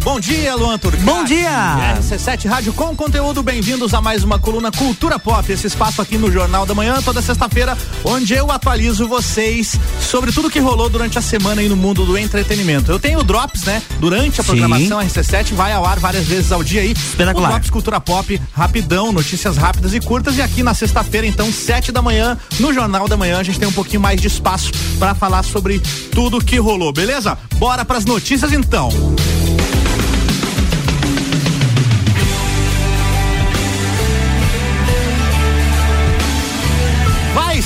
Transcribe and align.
Bom 0.00 0.18
dia, 0.18 0.54
Luan 0.54 0.78
Turcati. 0.78 1.04
Bom 1.04 1.24
dia! 1.24 1.98
RC7 1.98 2.48
Rádio 2.48 2.72
com 2.72 2.96
conteúdo, 2.96 3.42
bem-vindos 3.42 3.92
a 3.92 4.00
mais 4.00 4.24
uma 4.24 4.38
coluna 4.38 4.70
Cultura 4.70 5.18
Pop, 5.18 5.52
esse 5.52 5.66
espaço 5.66 6.00
aqui 6.00 6.16
no 6.16 6.32
Jornal 6.32 6.64
da 6.64 6.74
Manhã, 6.74 7.02
toda 7.02 7.20
sexta-feira, 7.20 7.76
onde 8.04 8.32
eu 8.32 8.50
atualizo 8.50 9.06
vocês 9.06 9.78
sobre 10.00 10.32
tudo 10.32 10.48
que 10.48 10.58
rolou 10.58 10.88
durante 10.88 11.18
a 11.18 11.20
semana 11.20 11.60
aí 11.60 11.68
no 11.68 11.76
mundo 11.76 12.06
do 12.06 12.16
entretenimento. 12.16 12.90
Eu 12.90 12.98
tenho 12.98 13.22
Drops, 13.22 13.64
né? 13.64 13.82
Durante 14.00 14.40
a 14.40 14.44
programação 14.44 15.00
Sim. 15.00 15.06
RC7, 15.08 15.52
vai 15.54 15.72
ao 15.72 15.84
ar 15.84 15.98
várias 15.98 16.26
vezes 16.26 16.52
ao 16.52 16.64
dia 16.64 16.80
aí. 16.80 16.92
Espetacular. 16.92 17.50
Drops 17.50 17.70
Cultura 17.70 18.00
Pop, 18.00 18.40
rapidão, 18.54 19.12
notícias 19.12 19.56
rápidas 19.56 19.92
e 19.92 20.00
curtas. 20.00 20.38
E 20.38 20.42
aqui 20.42 20.62
na 20.62 20.74
sexta-feira, 20.74 21.26
então, 21.26 21.52
sete 21.52 21.92
da 21.92 22.00
manhã, 22.00 22.38
no 22.58 22.72
Jornal 22.72 23.08
da 23.08 23.16
Manhã, 23.16 23.38
a 23.38 23.42
gente 23.42 23.58
tem 23.58 23.68
um 23.68 23.72
pouquinho 23.72 24.00
mais 24.00 24.20
de 24.20 24.26
espaço 24.26 24.70
para 24.98 25.14
falar 25.14 25.42
sobre 25.42 25.80
tudo 26.12 26.42
que 26.42 26.56
rolou, 26.56 26.92
beleza? 26.92 27.36
Bora 27.56 27.84
pras 27.84 28.04
notícias 28.04 28.52
então. 28.52 28.90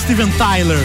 Steven 0.07 0.31
Tyler. 0.39 0.79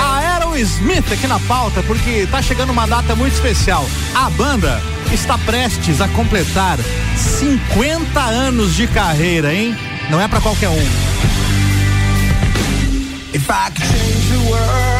A 0.00 0.38
Aerosmith 0.38 1.12
aqui 1.12 1.26
na 1.26 1.38
pauta 1.40 1.82
porque 1.82 2.26
tá 2.30 2.40
chegando 2.40 2.72
uma 2.72 2.86
data 2.86 3.14
muito 3.14 3.34
especial. 3.34 3.84
A 4.14 4.30
banda 4.30 4.80
está 5.12 5.36
prestes 5.36 6.00
a 6.00 6.08
completar 6.08 6.78
50 7.14 8.18
anos 8.18 8.74
de 8.74 8.86
carreira, 8.86 9.52
hein? 9.52 9.76
Não 10.08 10.18
é 10.18 10.26
para 10.26 10.40
qualquer 10.40 10.70
um. 10.70 11.13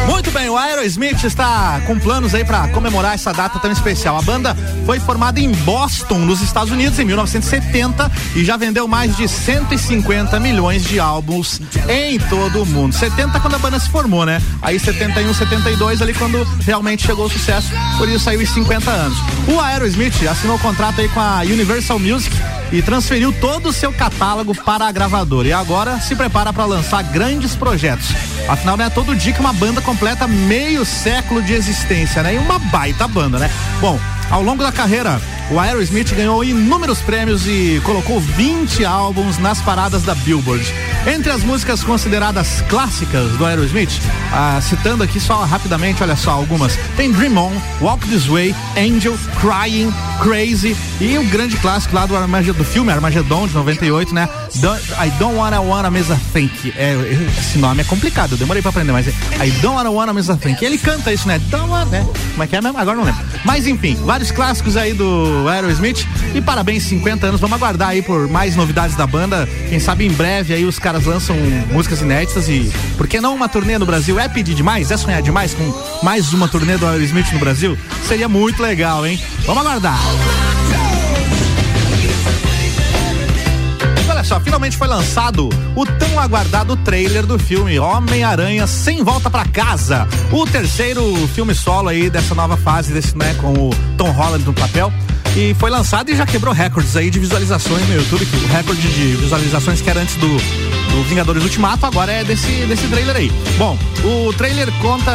Muito 0.07 0.29
bem, 0.31 0.49
o 0.49 0.57
Aerosmith 0.57 1.23
está 1.23 1.81
com 1.85 1.97
planos 1.97 2.35
aí 2.35 2.43
para 2.43 2.67
comemorar 2.69 3.13
essa 3.13 3.31
data 3.33 3.59
tão 3.59 3.71
especial. 3.71 4.17
A 4.17 4.21
banda 4.21 4.55
foi 4.85 4.99
formada 4.99 5.39
em 5.39 5.51
Boston, 5.51 6.19
nos 6.19 6.41
Estados 6.41 6.71
Unidos, 6.71 6.99
em 6.99 7.05
1970 7.05 8.11
e 8.35 8.43
já 8.43 8.57
vendeu 8.57 8.87
mais 8.87 9.15
de 9.15 9.27
150 9.27 10.39
milhões 10.39 10.83
de 10.83 10.99
álbuns 10.99 11.59
em 11.89 12.19
todo 12.19 12.63
o 12.63 12.65
mundo. 12.65 12.93
70 12.93 13.39
quando 13.39 13.55
a 13.55 13.59
banda 13.59 13.79
se 13.79 13.89
formou, 13.89 14.25
né? 14.25 14.41
Aí 14.61 14.79
71, 14.79 15.33
72 15.33 16.01
ali 16.01 16.13
quando 16.13 16.43
realmente 16.65 17.05
chegou 17.05 17.25
o 17.25 17.29
sucesso. 17.29 17.69
Por 17.97 18.07
isso 18.07 18.25
saiu 18.25 18.41
os 18.41 18.49
50 18.49 18.91
anos. 18.91 19.17
O 19.47 19.59
Aerosmith 19.59 20.27
assinou 20.27 20.57
o 20.57 20.59
contrato 20.59 21.01
aí 21.01 21.09
com 21.09 21.19
a 21.19 21.39
Universal 21.39 21.99
Music 21.99 22.35
e 22.71 22.81
transferiu 22.81 23.31
todo 23.33 23.69
o 23.69 23.73
seu 23.73 23.91
catálogo 23.93 24.53
para 24.63 24.85
a 24.87 24.91
gravadora. 24.91 25.47
E 25.47 25.53
agora 25.53 25.99
se 25.99 26.15
prepara 26.15 26.51
para 26.51 26.65
lançar 26.65 27.03
grandes 27.03 27.55
projetos. 27.55 28.24
Afinal, 28.47 28.77
não 28.77 28.85
é 28.85 28.89
todo 28.89 29.15
dia 29.15 29.33
que 29.33 29.39
uma 29.39 29.53
banda 29.53 29.81
completa 29.81 30.27
meio 30.27 30.85
século 30.85 31.41
de 31.41 31.53
existência, 31.53 32.21
né? 32.21 32.35
E 32.35 32.37
uma 32.37 32.59
baita 32.59 33.07
banda, 33.07 33.39
né? 33.39 33.49
Bom, 33.81 33.99
ao 34.29 34.41
longo 34.41 34.63
da 34.63 34.71
carreira, 34.71 35.21
o 35.51 35.59
Aerosmith 35.59 36.13
ganhou 36.15 36.43
inúmeros 36.43 37.01
prêmios 37.01 37.45
e 37.45 37.79
colocou 37.83 38.19
20 38.19 38.83
álbuns 38.83 39.37
nas 39.37 39.61
paradas 39.61 40.03
da 40.03 40.15
Billboard. 40.15 40.65
Entre 41.05 41.31
as 41.31 41.43
músicas 41.43 41.83
consideradas 41.83 42.61
clássicas 42.67 43.31
do 43.33 43.45
Aerosmith, 43.45 43.91
ah, 44.33 44.59
citando 44.61 45.03
aqui 45.03 45.19
só 45.19 45.43
rapidamente, 45.43 46.01
olha 46.01 46.15
só 46.15 46.31
algumas, 46.31 46.75
tem 46.97 47.11
Dream 47.11 47.37
On, 47.37 47.51
Walk 47.79 48.07
This 48.07 48.25
Way, 48.25 48.55
Angel, 48.75 49.15
Crying, 49.39 49.93
Crazy 50.21 50.75
e 50.99 51.17
o 51.17 51.23
grande 51.25 51.57
clássico 51.57 51.93
lá 51.93 52.07
do, 52.07 52.15
Armaged, 52.15 52.53
do 52.53 52.63
filme 52.63 52.91
Armageddon 52.91 53.47
de 53.47 53.53
98, 53.53 54.15
né? 54.15 54.27
I 54.55 55.09
Don't 55.19 55.35
Wanna 55.35 55.61
Wanna 55.61 55.91
Mesa 55.91 56.19
Think. 56.33 56.73
É, 56.75 56.95
esse 57.37 57.59
nome 57.59 57.81
é 57.81 57.83
complicado, 57.85 58.31
eu 58.31 58.37
demorei 58.37 58.61
pra 58.61 58.69
aprender, 58.69 58.91
mas 58.91 59.07
é 59.07 59.11
I 59.45 59.51
Don't 59.61 59.75
Wanna 59.75 59.91
Wanna 59.91 60.13
Mesa 60.13 60.35
Think. 60.35 60.65
Ele 60.65 60.79
canta 60.79 61.13
isso, 61.13 61.27
né? 61.27 61.39
Don't 61.49 61.69
wanna, 61.69 61.85
né? 61.85 62.07
Como 62.31 62.43
é 62.43 62.47
que 62.47 62.55
é 62.55 62.61
mesmo? 62.61 62.79
Agora 62.79 62.97
não 62.97 63.03
lembro. 63.03 63.23
Mas 63.43 63.67
enfim, 63.67 63.95
vários 64.15 64.31
clássicos 64.31 64.77
aí 64.77 64.93
do 64.93 65.45
Aerosmith 65.49 66.07
e 66.33 66.39
parabéns, 66.39 66.83
50 66.83 67.27
anos. 67.27 67.41
Vamos 67.41 67.57
aguardar 67.57 67.89
aí 67.89 68.01
por 68.01 68.29
mais 68.29 68.55
novidades 68.55 68.95
da 68.95 69.05
banda. 69.05 69.45
Quem 69.67 69.77
sabe 69.77 70.05
em 70.05 70.11
breve 70.13 70.53
aí 70.53 70.63
os 70.63 70.79
caras 70.79 71.03
lançam 71.03 71.35
músicas 71.69 71.99
inéditas 71.99 72.47
e 72.47 72.71
por 72.95 73.09
que 73.09 73.19
não 73.19 73.35
uma 73.35 73.49
turnê 73.49 73.77
no 73.77 73.85
Brasil? 73.85 74.17
É 74.17 74.29
pedir 74.29 74.55
demais? 74.55 74.89
É 74.89 74.95
sonhar 74.95 75.21
demais 75.21 75.53
com 75.53 75.69
mais 76.01 76.31
uma 76.31 76.47
turnê 76.47 76.77
do 76.77 76.87
Aerosmith 76.87 77.29
no 77.33 77.39
Brasil? 77.39 77.77
Seria 78.07 78.29
muito 78.29 78.63
legal, 78.63 79.05
hein? 79.05 79.21
Vamos 79.45 79.65
aguardar. 79.65 79.99
Só, 84.25 84.39
finalmente 84.39 84.75
foi 84.75 84.87
lançado 84.87 85.49
o 85.75 85.85
tão 85.85 86.19
aguardado 86.19 86.75
trailer 86.77 87.25
do 87.25 87.37
filme 87.37 87.77
Homem-Aranha 87.77 88.65
Sem 88.65 89.03
Volta 89.03 89.29
para 89.29 89.45
Casa. 89.45 90.07
O 90.31 90.45
terceiro 90.45 91.03
filme 91.27 91.53
solo 91.53 91.89
aí 91.89 92.09
dessa 92.09 92.33
nova 92.33 92.57
fase, 92.57 92.91
desse, 92.91 93.15
né, 93.15 93.35
com 93.35 93.53
o 93.53 93.69
Tom 93.97 94.09
Holland 94.11 94.43
no 94.43 94.53
papel 94.53 94.91
e 95.35 95.53
foi 95.55 95.69
lançado 95.69 96.09
e 96.09 96.15
já 96.15 96.25
quebrou 96.25 96.53
recordes 96.53 96.95
aí 96.95 97.09
de 97.09 97.19
visualizações 97.19 97.87
no 97.87 97.95
YouTube, 97.95 98.25
que 98.25 98.35
o 98.37 98.47
recorde 98.47 98.81
de 98.81 99.15
visualizações 99.17 99.81
que 99.81 99.89
era 99.89 99.99
antes 99.99 100.15
do, 100.15 100.27
do 100.91 101.03
Vingadores 101.03 101.43
Ultimato, 101.43 101.85
agora 101.85 102.11
é 102.11 102.23
desse, 102.23 102.51
desse 102.65 102.87
trailer 102.87 103.15
aí. 103.15 103.31
Bom, 103.57 103.77
o 104.03 104.33
trailer 104.33 104.71
conta, 104.81 105.11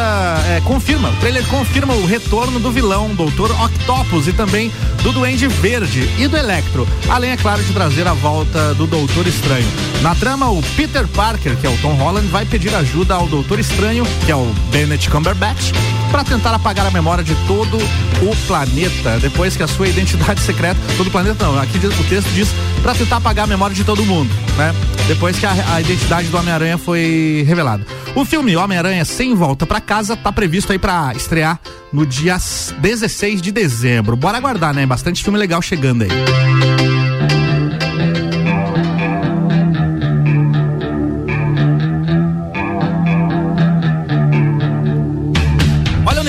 é, 0.47 0.61
confirma, 0.61 1.09
o 1.09 1.15
trailer 1.17 1.45
confirma 1.47 1.93
o 1.93 2.05
retorno 2.05 2.59
do 2.59 2.71
vilão, 2.71 3.13
Doutor 3.15 3.51
Octopus, 3.51 4.27
e 4.27 4.33
também 4.33 4.71
do 5.03 5.11
Duende 5.11 5.47
Verde 5.47 6.09
e 6.17 6.27
do 6.27 6.37
Electro, 6.37 6.87
além, 7.09 7.31
é 7.31 7.37
claro, 7.37 7.63
de 7.63 7.73
trazer 7.73 8.07
a 8.07 8.13
volta 8.13 8.73
do 8.75 8.85
Doutor 8.85 9.27
Estranho. 9.27 9.67
Na 10.01 10.15
trama, 10.15 10.49
o 10.49 10.61
Peter 10.75 11.07
Parker, 11.07 11.55
que 11.57 11.65
é 11.65 11.69
o 11.69 11.77
Tom 11.77 11.93
Holland, 11.93 12.27
vai 12.27 12.45
pedir 12.45 12.73
ajuda 12.75 13.15
ao 13.15 13.27
Doutor 13.27 13.59
Estranho, 13.59 14.05
que 14.25 14.31
é 14.31 14.35
o 14.35 14.45
Bennett 14.71 15.09
Cumberbatch, 15.09 15.71
para 16.11 16.23
tentar 16.23 16.53
apagar 16.53 16.85
a 16.85 16.91
memória 16.91 17.23
de 17.23 17.33
todo 17.47 17.77
o 17.77 18.35
planeta, 18.45 19.17
depois 19.19 19.55
que 19.55 19.63
a 19.63 19.67
sua 19.67 19.87
identidade 19.87 20.41
secreta, 20.43 20.79
todo 20.97 21.07
o 21.07 21.11
planeta 21.11 21.45
não, 21.45 21.57
aqui 21.59 21.77
o 21.77 22.03
texto 22.03 22.29
diz 22.33 22.49
para 22.81 22.93
tentar 22.93 23.17
apagar 23.17 23.45
a 23.45 23.47
memória 23.47 23.75
de 23.75 23.83
todo 23.83 24.03
mundo, 24.03 24.29
né? 24.57 24.73
Depois 25.07 25.37
que 25.37 25.45
a, 25.45 25.73
a 25.73 25.81
identidade 25.81 26.27
do 26.27 26.37
Homem-Aranha 26.37 26.77
foi 26.77 27.43
revelada. 27.47 27.85
O 28.15 28.25
filme 28.25 28.55
Homem-Aranha 28.55 29.05
Sem 29.05 29.33
Volta 29.33 29.65
para 29.65 29.81
Casa 29.81 30.15
tá 30.15 30.31
previsto 30.31 30.71
aí 30.71 30.79
para 30.79 31.13
estrear 31.15 31.59
no 31.91 32.05
dia 32.05 32.37
16 32.79 33.41
de 33.41 33.51
dezembro. 33.51 34.15
Bora 34.15 34.37
aguardar, 34.37 34.73
né? 34.73 34.85
Bastante 34.85 35.23
filme 35.23 35.39
legal 35.39 35.61
chegando 35.61 36.03
aí. 36.03 36.09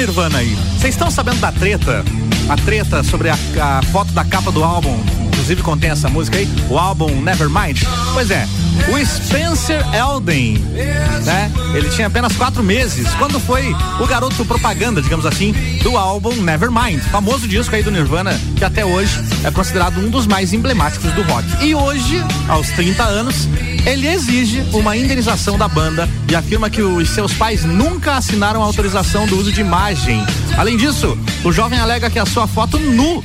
Nirvana 0.02 0.38
aí. 0.38 0.56
Vocês 0.76 0.94
estão 0.94 1.12
sabendo 1.12 1.38
da 1.38 1.52
treta? 1.52 2.04
A 2.48 2.56
treta 2.56 3.04
sobre 3.04 3.28
a, 3.28 3.34
a 3.34 3.82
foto 3.84 4.12
da 4.12 4.24
capa 4.24 4.50
do 4.50 4.64
álbum 4.64 5.21
inclusive 5.42 5.62
contém 5.64 5.90
essa 5.90 6.08
música 6.08 6.38
aí, 6.38 6.48
o 6.70 6.78
álbum 6.78 7.20
Nevermind. 7.20 7.82
Pois 8.14 8.30
é, 8.30 8.46
o 8.88 9.04
Spencer 9.04 9.84
Elden, 9.92 10.56
né? 11.24 11.50
Ele 11.74 11.90
tinha 11.90 12.06
apenas 12.06 12.36
quatro 12.36 12.62
meses 12.62 13.12
quando 13.14 13.40
foi 13.40 13.74
o 13.98 14.06
garoto 14.06 14.44
propaganda, 14.44 15.02
digamos 15.02 15.26
assim, 15.26 15.52
do 15.82 15.96
álbum 15.96 16.32
Nevermind, 16.36 17.02
famoso 17.10 17.48
disco 17.48 17.74
aí 17.74 17.82
do 17.82 17.90
Nirvana, 17.90 18.40
que 18.56 18.64
até 18.64 18.84
hoje 18.84 19.18
é 19.42 19.50
considerado 19.50 19.98
um 19.98 20.08
dos 20.08 20.28
mais 20.28 20.52
emblemáticos 20.52 21.10
do 21.12 21.22
rock. 21.22 21.44
E 21.60 21.74
hoje, 21.74 22.22
aos 22.48 22.68
30 22.68 23.02
anos, 23.02 23.48
ele 23.84 24.06
exige 24.06 24.62
uma 24.72 24.96
indenização 24.96 25.58
da 25.58 25.66
banda 25.66 26.08
e 26.28 26.36
afirma 26.36 26.70
que 26.70 26.82
os 26.82 27.10
seus 27.10 27.32
pais 27.32 27.64
nunca 27.64 28.16
assinaram 28.16 28.62
autorização 28.62 29.26
do 29.26 29.36
uso 29.36 29.50
de 29.50 29.60
imagem. 29.60 30.24
Além 30.56 30.76
disso, 30.76 31.18
o 31.42 31.50
jovem 31.50 31.80
alega 31.80 32.08
que 32.08 32.18
a 32.20 32.26
sua 32.26 32.46
foto 32.46 32.78
nu 32.78 33.22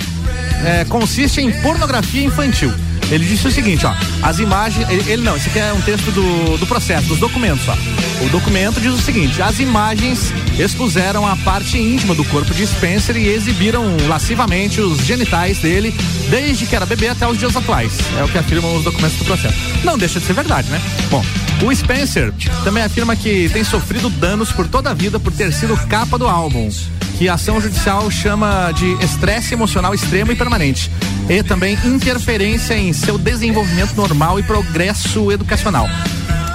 é, 0.66 0.86
consiste 0.86 1.42
em 1.42 1.52
pornografia 1.62 2.24
infantil. 2.24 2.74
Ele 3.10 3.26
disse 3.26 3.48
o 3.48 3.52
seguinte, 3.52 3.86
ó, 3.86 3.94
as 4.22 4.40
imagens, 4.40 4.88
ele, 4.90 5.12
ele, 5.12 5.22
não, 5.22 5.38
esse 5.38 5.48
aqui 5.48 5.60
é 5.60 5.72
um 5.72 5.82
texto 5.82 6.12
do, 6.12 6.58
do 6.58 6.68
processo, 6.68 7.08
dos 7.08 7.20
documentos, 7.20 7.66
ó. 7.68 7.78
O 8.26 8.30
documento 8.30 8.82
diz 8.82 8.94
o 8.94 8.98
seguinte, 8.98 9.42
as 9.42 9.60
imagens 9.60 10.34
expuseram 10.60 11.26
a 11.26 11.36
parte 11.38 11.78
íntima 11.78 12.14
do 12.16 12.26
corpo 12.26 12.54
de 12.54 12.66
Spencer 12.66 13.16
e 13.16 13.30
exibiram 13.30 13.96
lascivamente 14.08 14.82
os 14.82 15.00
genitais 15.06 15.60
dele 15.60 15.96
desde 16.30 16.66
que 16.66 16.76
era 16.76 16.86
bebê 16.86 17.08
até 17.08 17.28
os 17.28 17.38
dias 17.38 17.56
atuais. 17.56 17.94
É 18.20 18.24
o 18.24 18.28
que 18.28 18.38
afirmam 18.38 18.76
os 18.76 18.84
documentos 18.84 19.18
do 19.18 19.26
processo. 19.26 19.56
Não 19.84 19.98
deixa 19.98 20.20
de 20.20 20.26
ser 20.26 20.34
verdade, 20.34 20.70
né? 20.70 20.82
Bom, 21.10 21.24
o 21.64 21.74
Spencer 21.74 22.34
também 22.64 22.84
afirma 22.84 23.16
que 23.16 23.50
tem 23.50 23.64
sofrido 23.64 24.10
danos 24.10 24.52
por 24.52 24.68
toda 24.68 24.90
a 24.90 24.94
vida 24.94 25.20
por 25.20 25.32
ter 25.32 25.54
sido 25.54 25.78
capa 25.88 26.18
do 26.18 26.28
álbum 26.28 26.70
que 27.18 27.28
a 27.28 27.34
ação 27.34 27.60
judicial 27.60 28.10
chama 28.12 28.72
de 28.72 28.86
estresse 29.04 29.54
emocional 29.54 29.94
extremo 29.94 30.32
e 30.32 30.36
permanente. 30.36 30.92
E 31.28 31.42
também 31.42 31.78
interferência 31.84 32.78
em 32.78 32.94
seu 32.94 33.18
desenvolvimento 33.18 33.96
normal 33.96 34.40
e 34.40 34.44
progresso 34.44 35.32
educacional. 35.32 35.88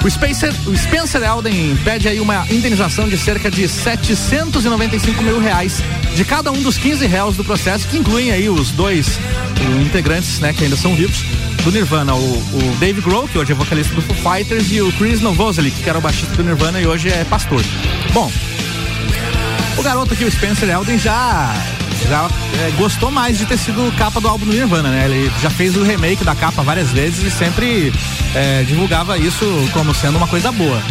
O 0.05 0.11
Spencer, 0.11 0.53
o 0.67 0.76
Spencer 0.76 1.23
Elden 1.23 1.76
pede 1.85 2.09
aí 2.09 2.20
uma 2.20 2.44
indenização 2.50 3.09
de 3.09 3.17
cerca 3.17 3.50
de 3.50 3.69
795 3.69 5.23
mil 5.23 5.38
reais 5.38 5.81
de 6.14 6.25
cada 6.25 6.50
um 6.50 6.61
dos 6.61 6.76
15 6.76 7.06
réus 7.06 7.37
do 7.37 7.44
processo, 7.44 7.87
que 7.87 7.99
incluem 7.99 8.32
aí 8.32 8.49
os 8.49 8.70
dois 8.70 9.19
integrantes, 9.81 10.41
né, 10.41 10.53
que 10.53 10.64
ainda 10.64 10.76
são 10.76 10.94
vivos, 10.94 11.25
do 11.62 11.70
Nirvana, 11.70 12.14
o, 12.14 12.19
o 12.19 12.76
Dave 12.81 13.00
Grohl, 13.00 13.29
que 13.29 13.38
hoje 13.38 13.53
é 13.53 13.55
vocalista 13.55 13.94
do 13.94 14.03
Foo 14.03 14.17
Fighters, 14.32 14.73
e 14.73 14.82
o 14.82 14.93
Chris 14.94 15.20
Novoselic, 15.20 15.81
que 15.81 15.88
era 15.88 15.99
o 15.99 16.03
baixista 16.03 16.35
do 16.35 16.43
Nirvana 16.43 16.81
e 16.81 16.87
hoje 16.87 17.09
é 17.09 17.25
pastor. 17.25 17.62
Bom, 18.12 18.31
O 19.76 19.82
garoto 19.82 20.14
aqui, 20.14 20.24
o 20.24 20.30
Spencer 20.30 20.69
Elden, 20.69 20.98
já 20.98 21.54
já 22.08 22.28
é, 22.60 22.70
gostou 22.72 23.10
mais 23.10 23.38
de 23.38 23.46
ter 23.46 23.56
sido 23.56 23.92
capa 23.96 24.20
do 24.20 24.28
álbum 24.28 24.46
do 24.46 24.52
Nirvana, 24.52 24.90
né? 24.90 25.04
Ele 25.04 25.32
já 25.40 25.48
fez 25.48 25.76
o 25.76 25.82
remake 25.82 26.24
da 26.24 26.34
capa 26.34 26.62
várias 26.62 26.90
vezes 26.90 27.22
e 27.24 27.30
sempre 27.30 27.92
é, 28.34 28.62
divulgava 28.64 29.16
isso 29.16 29.44
como 29.72 29.94
sendo 29.94 30.16
uma 30.16 30.26
coisa 30.26 30.50
boa. 30.50 30.82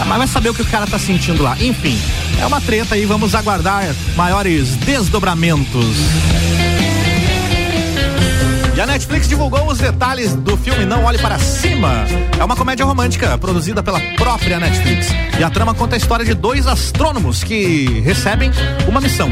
Ah, 0.00 0.04
mas 0.04 0.18
vai 0.18 0.26
saber 0.26 0.50
o 0.50 0.54
que 0.54 0.62
o 0.62 0.66
cara 0.66 0.86
tá 0.86 0.98
sentindo 0.98 1.42
lá. 1.42 1.56
Enfim, 1.60 1.98
é 2.40 2.46
uma 2.46 2.60
treta 2.60 2.94
aí, 2.94 3.06
vamos 3.06 3.34
aguardar 3.34 3.94
maiores 4.16 4.76
desdobramentos. 4.76 5.96
E 8.74 8.80
a 8.80 8.86
Netflix 8.86 9.28
divulgou 9.28 9.66
os 9.66 9.78
detalhes 9.78 10.34
do 10.34 10.56
filme 10.56 10.86
Não 10.86 11.04
Olhe 11.04 11.18
Para 11.18 11.38
Cima. 11.38 12.06
É 12.40 12.42
uma 12.42 12.56
comédia 12.56 12.86
romântica 12.86 13.36
produzida 13.36 13.82
pela 13.82 14.00
própria 14.16 14.58
Netflix. 14.58 15.08
E 15.38 15.44
a 15.44 15.50
trama 15.50 15.74
conta 15.74 15.94
a 15.94 15.98
história 15.98 16.24
de 16.24 16.32
dois 16.32 16.66
astrônomos 16.66 17.44
que 17.44 18.00
recebem 18.00 18.50
uma 18.88 18.98
missão. 18.98 19.28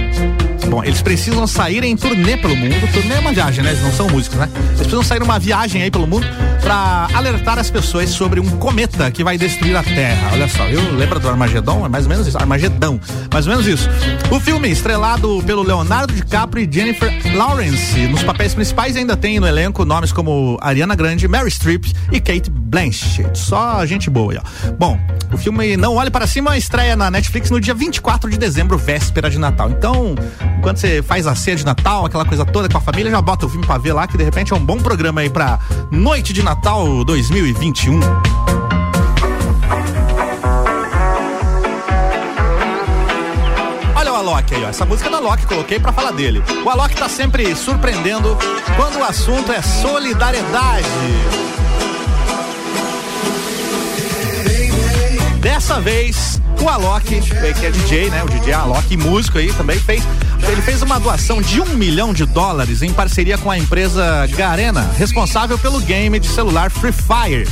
Bom, 0.69 0.85
eles 0.85 1.01
precisam 1.01 1.47
sair 1.47 1.83
em 1.85 1.97
turnê 1.97 2.37
pelo 2.37 2.55
mundo. 2.55 2.93
Turnê 2.93 3.15
é 3.15 3.19
uma 3.19 3.33
viagem, 3.33 3.65
né? 3.65 3.71
Eles 3.71 3.83
não 3.83 3.93
são 3.93 4.09
músicos, 4.11 4.39
né? 4.39 4.49
Eles 4.55 4.79
precisam 4.81 5.03
sair 5.03 5.21
numa 5.21 5.39
viagem 5.39 5.83
aí 5.83 5.91
pelo 5.91 6.07
mundo 6.07 6.27
para 6.61 7.09
alertar 7.15 7.59
as 7.59 7.71
pessoas 7.71 8.11
sobre 8.11 8.39
um 8.39 8.49
cometa 8.59 9.11
que 9.11 9.25
vai 9.25 9.37
destruir 9.37 9.77
a 9.77 9.83
Terra. 9.83 10.31
Olha 10.33 10.49
só, 10.49 10.67
eu 10.69 10.95
lembro 10.95 11.19
do 11.19 11.29
Armagedon? 11.29 11.85
É 11.87 11.89
mais 11.89 12.05
ou 12.05 12.11
menos 12.11 12.27
isso. 12.27 12.39
Armagedão. 12.39 13.01
Mais 13.33 13.47
ou 13.47 13.53
menos 13.53 13.67
isso. 13.67 13.89
O 14.31 14.39
filme, 14.39 14.71
estrelado 14.71 15.43
pelo 15.47 15.63
Leonardo 15.63 16.13
DiCaprio 16.13 16.69
e 16.69 16.73
Jennifer 16.73 17.11
Lawrence, 17.35 18.07
nos 18.09 18.23
papéis 18.23 18.55
principais 18.55 18.97
ainda 18.97 19.17
tem 19.17 19.41
no 19.41 19.47
elenco 19.47 19.85
nomes 19.85 20.13
como 20.13 20.59
Ariana 20.61 20.95
Grande, 20.95 21.27
Mary 21.27 21.51
Streep 21.51 21.87
e 22.13 22.21
Kate 22.21 22.51
Blanchett. 22.51 23.39
Só 23.39 23.85
gente 23.87 24.11
boa 24.11 24.33
aí, 24.33 24.39
ó. 24.39 24.71
Bom, 24.73 24.99
o 25.33 25.39
filme 25.39 25.77
Não 25.77 25.97
Olhe 25.97 26.11
Para 26.11 26.27
Cima 26.27 26.57
estreia 26.57 26.95
na 26.95 27.11
Netflix 27.11 27.51
no 27.51 27.61
dia 27.61 27.75
24 27.75 28.31
de 28.31 28.39
dezembro, 28.39 28.77
véspera 28.77 29.31
de 29.31 29.39
Natal. 29.39 29.71
Então, 29.71 30.15
quando 30.63 30.77
você 30.77 31.03
faz 31.03 31.27
a 31.27 31.35
ceia 31.35 31.57
de 31.57 31.65
Natal, 31.65 32.07
aquela 32.07 32.25
coisa 32.25 32.45
toda 32.45 32.69
com 32.69 32.79
a 32.79 32.81
família, 32.81 33.11
já 33.11 33.21
bota 33.21 33.47
o 33.47 33.49
filme 33.49 33.67
pra 33.67 33.79
ver 33.79 33.93
lá, 33.93 34.07
que 34.07 34.17
de 34.17 34.25
repente 34.25 34.53
é 34.53 34.57
um 34.57 34.65
bom 34.65 34.79
programa 34.79 35.21
aí 35.23 35.31
pra 35.31 35.59
noite 35.91 36.33
de 36.33 36.43
Natal 36.43 36.50
2021. 36.55 38.01
Olha 43.95 44.13
o 44.13 44.17
Alok 44.17 44.55
aí, 44.55 44.65
ó. 44.65 44.69
Essa 44.69 44.85
música 44.85 45.09
é 45.09 45.11
do 45.11 45.17
Alok, 45.19 45.47
coloquei 45.47 45.79
para 45.79 45.93
falar 45.93 46.11
dele. 46.11 46.43
O 46.65 46.69
Alok 46.71 46.95
tá 46.97 47.09
sempre 47.09 47.55
surpreendendo 47.55 48.37
quando 48.77 48.99
o 48.99 49.05
assunto 49.05 49.53
é 49.53 49.63
solidariedade. 49.63 50.87
Dessa 55.39 55.81
vez, 55.81 56.41
o 56.61 56.69
Alok, 56.69 57.21
que 57.21 57.67
é 57.67 57.71
DJ, 57.71 58.11
né? 58.11 58.23
O 58.25 58.29
DJ 58.29 58.53
Alok, 58.55 58.97
músico 58.97 59.39
aí 59.39 59.53
também, 59.53 59.79
fez. 59.79 60.03
Ele 60.49 60.63
fez 60.63 60.83
uma 60.83 60.99
doação 60.99 61.41
de 61.41 61.61
um 61.61 61.75
milhão 61.75 62.13
de 62.13 62.25
dólares 62.27 62.83
em 62.83 62.93
parceria 62.93 63.39
com 63.39 63.51
a 63.51 63.59
empresa 63.59 64.27
Garena, 64.37 64.91
responsável 64.97 65.59
pelo 65.59 65.81
game 65.81 66.19
de 66.19 66.29
celular 66.29 66.71
Free 66.71 66.93
Fire. 66.93 67.49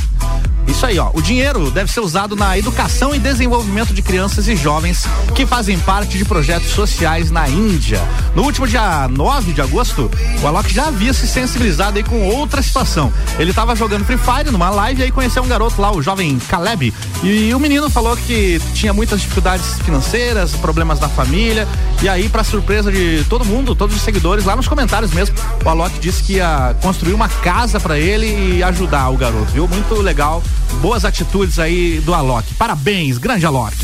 Isso 0.69 0.85
aí, 0.85 0.99
ó. 0.99 1.09
O 1.13 1.21
dinheiro 1.21 1.71
deve 1.71 1.91
ser 1.91 1.99
usado 1.99 2.35
na 2.35 2.55
educação 2.55 3.13
e 3.13 3.19
desenvolvimento 3.19 3.91
de 3.91 4.03
crianças 4.03 4.47
e 4.47 4.55
jovens 4.55 5.03
que 5.33 5.45
fazem 5.45 5.79
parte 5.79 6.17
de 6.17 6.23
projetos 6.23 6.69
sociais 6.69 7.31
na 7.31 7.49
Índia. 7.49 7.99
No 8.35 8.43
último 8.43 8.67
dia 8.67 9.07
9 9.07 9.51
de 9.51 9.61
agosto, 9.61 10.09
o 10.41 10.47
Alok 10.47 10.71
já 10.71 10.85
havia 10.85 11.11
se 11.11 11.27
sensibilizado 11.27 11.97
aí 11.97 12.03
com 12.03 12.27
outra 12.27 12.61
situação. 12.61 13.11
Ele 13.39 13.49
estava 13.49 13.75
jogando 13.75 14.05
Free 14.05 14.17
Fire 14.17 14.51
numa 14.51 14.69
live 14.69 15.01
e 15.01 15.03
aí 15.05 15.11
conheceu 15.11 15.41
um 15.41 15.47
garoto 15.47 15.81
lá, 15.81 15.91
o 15.91 16.03
jovem 16.03 16.37
Caleb, 16.47 16.93
e 17.23 17.53
o 17.53 17.59
menino 17.59 17.89
falou 17.89 18.15
que 18.15 18.61
tinha 18.73 18.93
muitas 18.93 19.21
dificuldades 19.21 19.79
financeiras, 19.79 20.51
problemas 20.51 20.99
da 20.99 21.09
família, 21.09 21.67
e 22.01 22.07
aí, 22.07 22.29
para 22.29 22.43
surpresa 22.43 22.91
de 22.91 23.25
todo 23.27 23.43
mundo, 23.43 23.75
todos 23.75 23.95
os 23.95 24.01
seguidores, 24.01 24.45
lá 24.45 24.55
nos 24.55 24.67
comentários 24.67 25.11
mesmo, 25.11 25.35
o 25.65 25.69
Alok 25.69 25.99
disse 25.99 26.23
que 26.23 26.33
ia 26.33 26.75
construir 26.81 27.13
uma 27.13 27.27
casa 27.27 27.79
para 27.79 27.99
ele 27.99 28.57
e 28.57 28.63
ajudar 28.63 29.09
o 29.09 29.17
garoto, 29.17 29.51
viu? 29.51 29.67
Muito 29.67 29.95
legal 30.01 30.41
Boas 30.81 31.03
atitudes 31.05 31.59
aí 31.59 31.99
do 32.01 32.13
Alok. 32.13 32.53
Parabéns, 32.55 33.17
grande 33.17 33.45
Alok. 33.45 33.75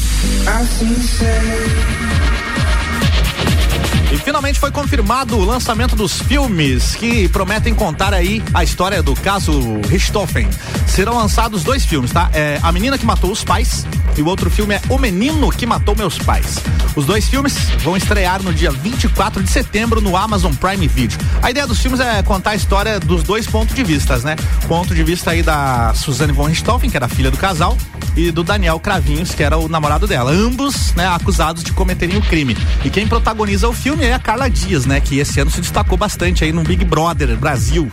E 4.11 4.17
finalmente 4.17 4.59
foi 4.59 4.71
confirmado 4.71 5.37
o 5.37 5.43
lançamento 5.43 5.95
dos 5.95 6.21
filmes 6.21 6.95
que 6.95 7.27
prometem 7.27 7.75
contar 7.75 8.13
aí 8.13 8.41
a 8.53 8.63
história 8.63 9.03
do 9.03 9.13
caso 9.13 9.81
Richthofen. 9.89 10.49
Serão 10.87 11.17
lançados 11.17 11.63
dois 11.63 11.83
filmes, 11.85 12.11
tá? 12.11 12.29
É 12.33 12.59
A 12.63 12.71
Menina 12.71 12.97
que 12.97 13.05
Matou 13.05 13.31
os 13.31 13.43
Pais 13.43 13.85
e 14.17 14.21
o 14.21 14.27
outro 14.27 14.49
filme 14.49 14.75
é 14.75 14.81
O 14.89 14.97
Menino 14.97 15.49
que 15.49 15.65
Matou 15.65 15.95
Meus 15.95 16.17
Pais. 16.17 16.57
Os 16.95 17.05
dois 17.05 17.27
filmes 17.27 17.57
vão 17.83 17.97
estrear 17.97 18.41
no 18.41 18.53
dia 18.53 18.71
24 18.71 19.43
de 19.43 19.49
setembro 19.49 19.99
no 20.01 20.15
Amazon 20.15 20.53
Prime 20.53 20.87
Video. 20.87 21.17
A 21.41 21.51
ideia 21.51 21.67
dos 21.67 21.79
filmes 21.79 21.99
é 21.99 22.23
contar 22.23 22.51
a 22.51 22.55
história 22.55 22.99
dos 22.99 23.23
dois 23.23 23.45
pontos 23.47 23.75
de 23.75 23.83
vistas, 23.83 24.23
né? 24.23 24.35
Ponto 24.67 24.95
de 24.95 25.03
vista 25.03 25.31
aí 25.31 25.43
da 25.43 25.93
Suzanne 25.93 26.31
von 26.31 26.45
Richthofen, 26.45 26.89
que 26.89 26.95
era 26.97 27.07
filha 27.07 27.29
do 27.29 27.37
casal, 27.37 27.77
e 28.15 28.31
do 28.31 28.43
Daniel 28.43 28.79
Cravinhos, 28.79 29.35
que 29.35 29.43
era 29.43 29.57
o 29.57 29.67
namorado 29.67 30.07
dela. 30.07 30.31
Ambos, 30.31 30.93
né, 30.95 31.07
acusados 31.07 31.63
de 31.63 31.73
cometerem 31.73 32.17
o 32.17 32.21
crime. 32.21 32.55
E 32.83 32.89
quem 32.89 33.07
protagoniza 33.07 33.67
o 33.67 33.73
filme 33.73 34.05
é 34.05 34.13
a 34.13 34.19
Carla 34.19 34.49
Dias, 34.49 34.85
né, 34.85 34.99
que 35.01 35.19
esse 35.19 35.39
ano 35.39 35.51
se 35.51 35.59
destacou 35.59 35.97
bastante 35.97 36.43
aí 36.43 36.53
no 36.53 36.63
Big 36.63 36.85
Brother 36.85 37.35
Brasil, 37.37 37.91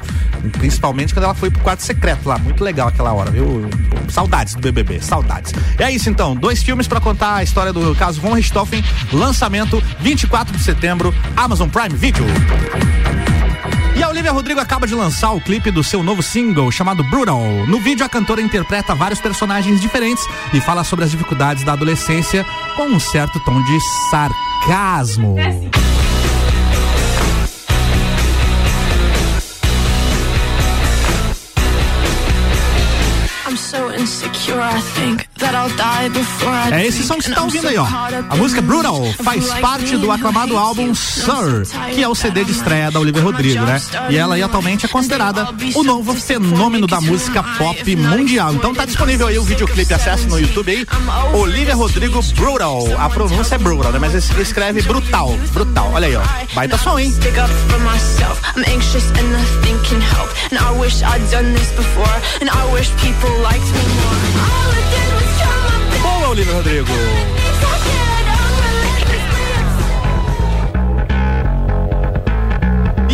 principalmente 0.51 1.15
quando 1.15 1.25
ela 1.25 1.35
foi 1.35 1.51
pro 1.51 1.61
quarto 1.63 1.83
secreto 1.83 2.29
lá. 2.29 2.39
Muito 2.39 2.63
legal 2.63 2.89
aquela 2.89 3.13
hora, 3.13 3.31
viu? 3.31 3.69
Saudades 4.09 4.55
do 4.55 4.61
BBB, 4.61 5.01
saudades. 5.01 5.53
É 5.79 5.91
isso 5.91 6.11
então, 6.11 6.35
dois 6.35 6.63
filmes 6.63 6.87
para 6.87 7.01
contar 7.01 7.37
a 7.37 7.43
história 7.43 7.73
do 7.73 7.95
caso 7.95 8.21
Von 8.21 8.35
Richthofen, 8.35 8.85
lançamento 9.13 9.83
24 10.01 10.57
de 10.57 10.63
setembro, 10.63 11.15
Amazon 11.37 11.69
Prime 11.69 11.97
Video. 11.97 12.25
E 13.95 14.03
a 14.03 14.09
Olivia 14.09 14.33
Rodrigo 14.33 14.59
acaba 14.59 14.87
de 14.87 14.95
lançar 14.95 15.33
o 15.33 15.41
clipe 15.41 15.71
do 15.71 15.85
seu 15.85 16.03
novo 16.03 16.23
single 16.23 16.71
chamado 16.71 17.05
Brutal. 17.05 17.41
No 17.69 17.79
vídeo, 17.79 18.05
a 18.05 18.09
cantora 18.09 18.41
interpreta 18.41 18.95
vários 18.95 19.21
personagens 19.21 19.81
diferentes 19.81 20.25
e 20.53 20.61
fala 20.61 20.83
sobre 20.83 21.05
as 21.05 21.11
dificuldades 21.11 21.63
da 21.63 21.75
adolescência 21.75 22.45
com 22.77 22.85
um 22.85 22.99
certo 22.99 23.39
tom 23.41 23.63
de 23.63 23.79
sarcasmo. 24.11 25.39
É 25.39 25.47
assim. 25.47 25.71
É 36.73 36.87
esse 36.87 37.03
som 37.03 37.17
que 37.17 37.25
você 37.25 37.35
tá 37.35 37.43
ouvindo 37.43 37.69
aí, 37.69 37.77
ó. 37.77 37.87
A 38.31 38.37
música 38.37 38.63
Brutal 38.63 39.03
faz 39.23 39.53
parte 39.55 39.97
do 39.97 40.11
aclamado 40.11 40.57
álbum 40.57 40.95
Sir, 40.95 41.67
que 41.95 42.03
é 42.03 42.09
o 42.09 42.15
CD 42.15 42.45
de 42.45 42.53
estreia 42.53 42.91
da 42.91 43.01
Olivia 43.01 43.23
Rodrigo, 43.23 43.65
né? 43.65 43.81
E 44.09 44.17
ela 44.17 44.37
aí 44.37 44.43
atualmente 44.43 44.87
é 44.87 44.89
considerada 44.89 45.49
o 45.75 45.83
novo 45.83 46.15
fenômeno 46.15 46.87
da 46.87 47.01
música 47.01 47.43
pop 47.43 47.97
mundial. 47.97 48.55
Então 48.55 48.75
tá 48.75 48.85
disponível 48.85 49.27
aí 49.27 49.39
o 49.39 49.43
videoclipe, 49.43 49.93
acesse 49.93 50.27
no 50.27 50.39
YouTube 50.39 50.71
aí. 50.71 50.87
Olivia 51.35 51.75
Rodrigo 51.75 52.23
Brutal. 52.35 52.83
A 52.99 53.09
pronúncia 53.11 53.57
é 53.57 53.59
Brutal, 53.59 53.93
né? 53.93 53.99
Mas 53.99 54.15
escreve 54.15 54.83
Brutal. 54.83 55.37
Brutal. 55.53 55.91
Olha 55.93 56.07
aí, 56.07 56.17
ó. 56.17 56.23
Baita 56.55 56.79
som, 56.79 56.99
hein? 56.99 57.13
Boa, 66.01 66.29
Olivia 66.29 66.53
Rodrigo. 66.53 67.42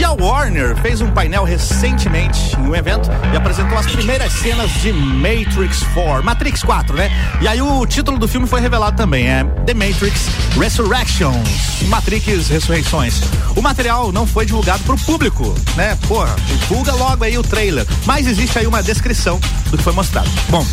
A 0.09 0.13
Warner 0.13 0.75
fez 0.81 1.03
um 1.03 1.11
painel 1.11 1.45
recentemente 1.45 2.57
em 2.59 2.63
um 2.63 2.75
evento 2.75 3.11
e 3.31 3.37
apresentou 3.37 3.77
as 3.77 3.87
primeiras 3.87 4.33
cenas 4.33 4.71
de 4.81 4.91
Matrix 4.91 5.83
4, 5.93 6.25
Matrix 6.25 6.63
4, 6.63 6.97
né? 6.97 7.11
E 7.43 7.47
aí 7.47 7.61
o 7.61 7.85
título 7.85 8.19
do 8.19 8.27
filme 8.27 8.47
foi 8.47 8.59
revelado 8.59 8.97
também, 8.97 9.29
é 9.29 9.45
The 9.67 9.75
Matrix 9.75 10.29
Resurrections, 10.59 11.83
Matrix 11.89 12.49
Ressurreições. 12.49 13.21
O 13.55 13.61
material 13.61 14.11
não 14.11 14.27
foi 14.27 14.47
divulgado 14.47 14.83
pro 14.85 14.97
público, 14.97 15.55
né? 15.77 15.99
Porra, 16.09 16.35
divulga 16.47 16.95
logo 16.95 17.25
aí 17.25 17.37
o 17.37 17.43
trailer. 17.43 17.87
Mas 18.07 18.27
existe 18.27 18.59
aí 18.59 18.67
uma 18.67 18.83
descrição 18.83 19.39
do 19.71 19.77
que 19.77 19.85
foi 19.85 19.93
mostrado. 19.93 20.31
Bom, 20.49 20.65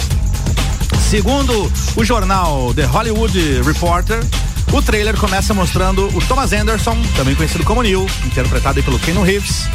segundo 0.97 1.69
o 1.97 2.05
jornal 2.05 2.73
The 2.73 2.85
Hollywood 2.85 3.63
Reporter, 3.63 4.23
o 4.75 4.81
trailer 4.81 5.15
começa 5.15 5.53
mostrando 5.53 6.05
o 6.13 6.21
Thomas 6.25 6.51
Anderson, 6.51 6.97
também 7.15 7.33
conhecido 7.33 7.63
como 7.63 7.81
Neil, 7.81 8.05
interpretado 8.25 8.83
pelo 8.83 8.99
Keanu 8.99 9.23
Reeves. 9.23 9.69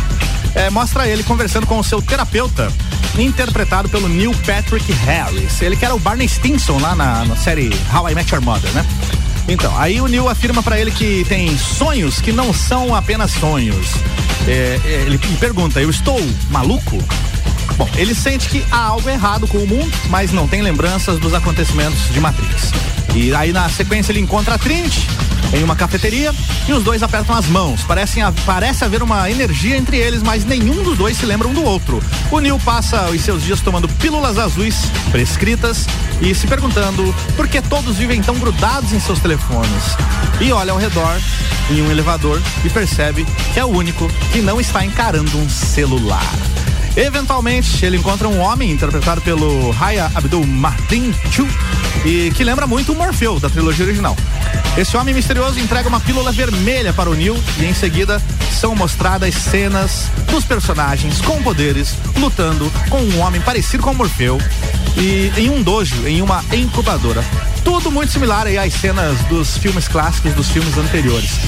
É, 0.54 0.68
mostra 0.68 1.08
ele 1.08 1.22
conversando 1.22 1.66
com 1.66 1.78
o 1.78 1.84
seu 1.84 2.02
terapeuta, 2.02 2.70
interpretado 3.18 3.88
pelo 3.88 4.08
Neil 4.08 4.34
Patrick 4.46 4.92
Harris. 4.92 5.62
Ele 5.62 5.74
que 5.74 5.86
era 5.86 5.94
o 5.94 5.98
Barney 5.98 6.28
Stinson 6.28 6.78
lá 6.78 6.94
na, 6.94 7.24
na 7.24 7.34
série 7.34 7.70
How 7.94 8.10
I 8.10 8.14
Met 8.14 8.34
Your 8.34 8.44
Mother, 8.44 8.70
né? 8.72 8.84
Então, 9.48 9.76
aí 9.78 10.02
o 10.02 10.06
Neil 10.06 10.28
afirma 10.28 10.62
para 10.62 10.78
ele 10.78 10.90
que 10.90 11.24
tem 11.26 11.56
sonhos 11.56 12.20
que 12.20 12.30
não 12.30 12.52
são 12.52 12.94
apenas 12.94 13.30
sonhos. 13.30 13.94
É, 14.46 14.78
é 14.84 15.04
ele 15.06 15.16
pergunta: 15.38 15.80
Eu 15.80 15.88
estou 15.88 16.20
maluco? 16.50 17.02
Bom, 17.80 17.88
ele 17.96 18.14
sente 18.14 18.46
que 18.46 18.62
há 18.70 18.76
algo 18.76 19.08
errado 19.08 19.48
com 19.48 19.56
o 19.56 19.66
mundo, 19.66 19.90
mas 20.10 20.32
não 20.32 20.46
tem 20.46 20.60
lembranças 20.60 21.18
dos 21.18 21.32
acontecimentos 21.32 22.12
de 22.12 22.20
Matrix. 22.20 22.72
E 23.14 23.34
aí 23.34 23.54
na 23.54 23.70
sequência 23.70 24.12
ele 24.12 24.20
encontra 24.20 24.56
a 24.56 24.58
Trinity 24.58 25.06
em 25.54 25.64
uma 25.64 25.74
cafeteria 25.74 26.34
e 26.68 26.74
os 26.74 26.84
dois 26.84 27.02
apertam 27.02 27.34
as 27.34 27.46
mãos. 27.46 27.82
Parecem, 27.84 28.22
parece 28.44 28.84
haver 28.84 29.02
uma 29.02 29.30
energia 29.30 29.78
entre 29.78 29.96
eles, 29.96 30.22
mas 30.22 30.44
nenhum 30.44 30.82
dos 30.82 30.98
dois 30.98 31.16
se 31.16 31.24
lembra 31.24 31.48
um 31.48 31.54
do 31.54 31.64
outro. 31.64 32.02
O 32.30 32.38
Neil 32.38 32.58
passa 32.58 33.08
os 33.08 33.22
seus 33.22 33.42
dias 33.42 33.62
tomando 33.62 33.88
pílulas 33.88 34.36
azuis 34.36 34.76
prescritas 35.10 35.86
e 36.20 36.34
se 36.34 36.46
perguntando 36.46 37.14
por 37.34 37.48
que 37.48 37.62
todos 37.62 37.96
vivem 37.96 38.20
tão 38.20 38.38
grudados 38.38 38.92
em 38.92 39.00
seus 39.00 39.20
telefones. 39.20 39.96
E 40.38 40.52
olha 40.52 40.72
ao 40.72 40.78
redor 40.78 41.18
em 41.70 41.80
um 41.80 41.90
elevador 41.90 42.42
e 42.62 42.68
percebe 42.68 43.24
que 43.54 43.58
é 43.58 43.64
o 43.64 43.68
único 43.68 44.06
que 44.30 44.42
não 44.42 44.60
está 44.60 44.84
encarando 44.84 45.38
um 45.38 45.48
celular. 45.48 46.30
Eventualmente, 46.96 47.84
ele 47.84 47.96
encontra 47.96 48.28
um 48.28 48.40
homem 48.40 48.70
interpretado 48.70 49.20
pelo 49.20 49.70
Raya 49.70 50.10
Abdul 50.14 50.46
Martin 50.46 51.14
Chu 51.30 51.46
e 52.04 52.30
que 52.34 52.44
lembra 52.44 52.66
muito 52.66 52.92
o 52.92 52.96
Morpheu 52.96 53.38
da 53.38 53.48
trilogia 53.48 53.84
original. 53.84 54.16
Esse 54.76 54.96
homem 54.96 55.14
misterioso 55.14 55.58
entrega 55.58 55.88
uma 55.88 56.00
pílula 56.00 56.32
vermelha 56.32 56.92
para 56.92 57.10
o 57.10 57.14
Neil 57.14 57.36
e 57.58 57.64
em 57.64 57.74
seguida 57.74 58.20
são 58.52 58.74
mostradas 58.74 59.34
cenas 59.34 60.10
dos 60.30 60.44
personagens 60.44 61.20
com 61.20 61.42
poderes 61.42 61.94
lutando 62.16 62.70
com 62.88 63.00
um 63.00 63.20
homem 63.20 63.40
parecido 63.40 63.82
com 63.82 63.92
o 63.92 63.94
Morfeu 63.94 64.38
e 64.96 65.32
em 65.36 65.50
um 65.50 65.62
dojo, 65.62 66.06
em 66.06 66.20
uma 66.20 66.44
incubadora. 66.52 67.24
Tudo 67.64 67.90
muito 67.90 68.12
similar 68.12 68.46
aí 68.46 68.58
às 68.58 68.72
cenas 68.74 69.18
dos 69.24 69.56
filmes 69.58 69.88
clássicos 69.88 70.32
dos 70.34 70.48
filmes 70.50 70.76
anteriores. 70.76 71.38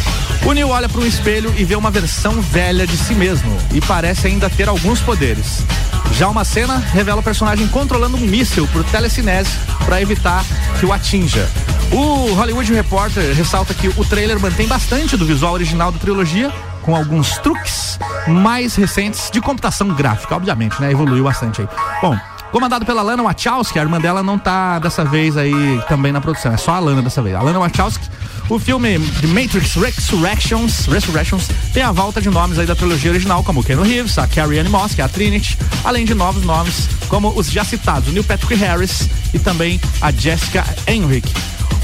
O 0.44 0.52
Neil 0.52 0.68
olha 0.68 0.88
para 0.88 1.00
um 1.00 1.06
espelho 1.06 1.54
e 1.56 1.64
vê 1.64 1.76
uma 1.76 1.90
versão 1.90 2.40
velha 2.40 2.86
de 2.86 2.96
si 2.96 3.14
mesmo 3.14 3.56
e 3.72 3.80
parece 3.80 4.26
ainda 4.26 4.50
ter 4.50 4.68
alguns 4.68 5.00
poderes. 5.00 5.64
Já 6.12 6.28
uma 6.28 6.44
cena 6.44 6.78
revela 6.78 7.20
o 7.20 7.22
personagem 7.22 7.66
controlando 7.68 8.16
um 8.16 8.20
míssil 8.20 8.66
por 8.68 8.84
telecinese 8.84 9.50
para 9.84 10.00
evitar 10.02 10.44
que 10.78 10.84
o 10.84 10.92
atinja. 10.92 11.48
O 11.90 12.34
Hollywood 12.34 12.72
Reporter 12.72 13.34
ressalta 13.34 13.72
que 13.74 13.88
o 13.88 14.04
trailer 14.04 14.40
mantém 14.40 14.66
bastante 14.66 15.16
do 15.16 15.24
visual 15.24 15.52
original 15.52 15.92
da 15.92 15.98
trilogia, 15.98 16.50
com 16.82 16.96
alguns 16.96 17.38
truques 17.38 17.98
mais 18.26 18.74
recentes 18.74 19.30
de 19.30 19.40
computação 19.40 19.88
gráfica, 19.88 20.34
obviamente, 20.34 20.80
né? 20.80 20.90
Evoluiu 20.90 21.24
bastante 21.24 21.60
aí. 21.60 21.68
Bom, 22.00 22.16
comandado 22.52 22.84
pela 22.84 23.00
Lana 23.00 23.22
Wachowski, 23.22 23.78
a 23.78 23.82
irmã 23.82 23.98
dela 23.98 24.22
não 24.22 24.38
tá 24.38 24.78
dessa 24.78 25.04
vez 25.04 25.38
aí 25.38 25.80
também 25.88 26.12
na 26.12 26.20
produção, 26.20 26.52
é 26.52 26.56
só 26.58 26.72
a 26.72 26.78
Lana 26.78 27.00
dessa 27.00 27.22
vez. 27.22 27.34
A 27.34 27.40
Lana 27.40 27.58
Wachowski, 27.58 28.06
o 28.48 28.58
filme 28.58 28.98
The 28.98 29.26
Matrix 29.28 29.74
Resurrections, 29.74 30.86
Resurrections 30.86 31.48
tem 31.72 31.82
a 31.82 31.90
volta 31.90 32.20
de 32.20 32.28
nomes 32.28 32.58
aí 32.58 32.66
da 32.66 32.76
trilogia 32.76 33.10
original, 33.10 33.42
como 33.42 33.64
Keanu 33.64 33.82
Reeves, 33.82 34.18
a 34.18 34.26
Carrie 34.26 34.58
Ann 34.58 34.68
Moss, 34.68 34.94
que 34.94 35.00
é 35.00 35.04
a 35.04 35.08
Trinity, 35.08 35.58
além 35.82 36.04
de 36.04 36.14
novos 36.14 36.44
nomes, 36.44 36.88
como 37.08 37.28
os 37.34 37.50
já 37.50 37.64
citados, 37.64 38.10
o 38.10 38.12
Neil 38.12 38.22
Patrick 38.22 38.54
Harris 38.54 39.08
e 39.32 39.38
também 39.38 39.80
a 40.02 40.12
Jessica 40.12 40.62
Henwick. 40.86 41.32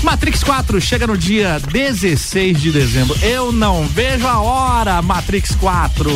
Matrix 0.02 0.44
4 0.44 0.80
chega 0.80 1.06
no 1.06 1.16
dia 1.16 1.58
16 1.72 2.60
de 2.60 2.70
dezembro. 2.70 3.16
Eu 3.20 3.50
não 3.50 3.84
vejo 3.86 4.26
a 4.28 4.38
hora, 4.38 5.02
Matrix 5.02 5.56
4. 5.56 6.10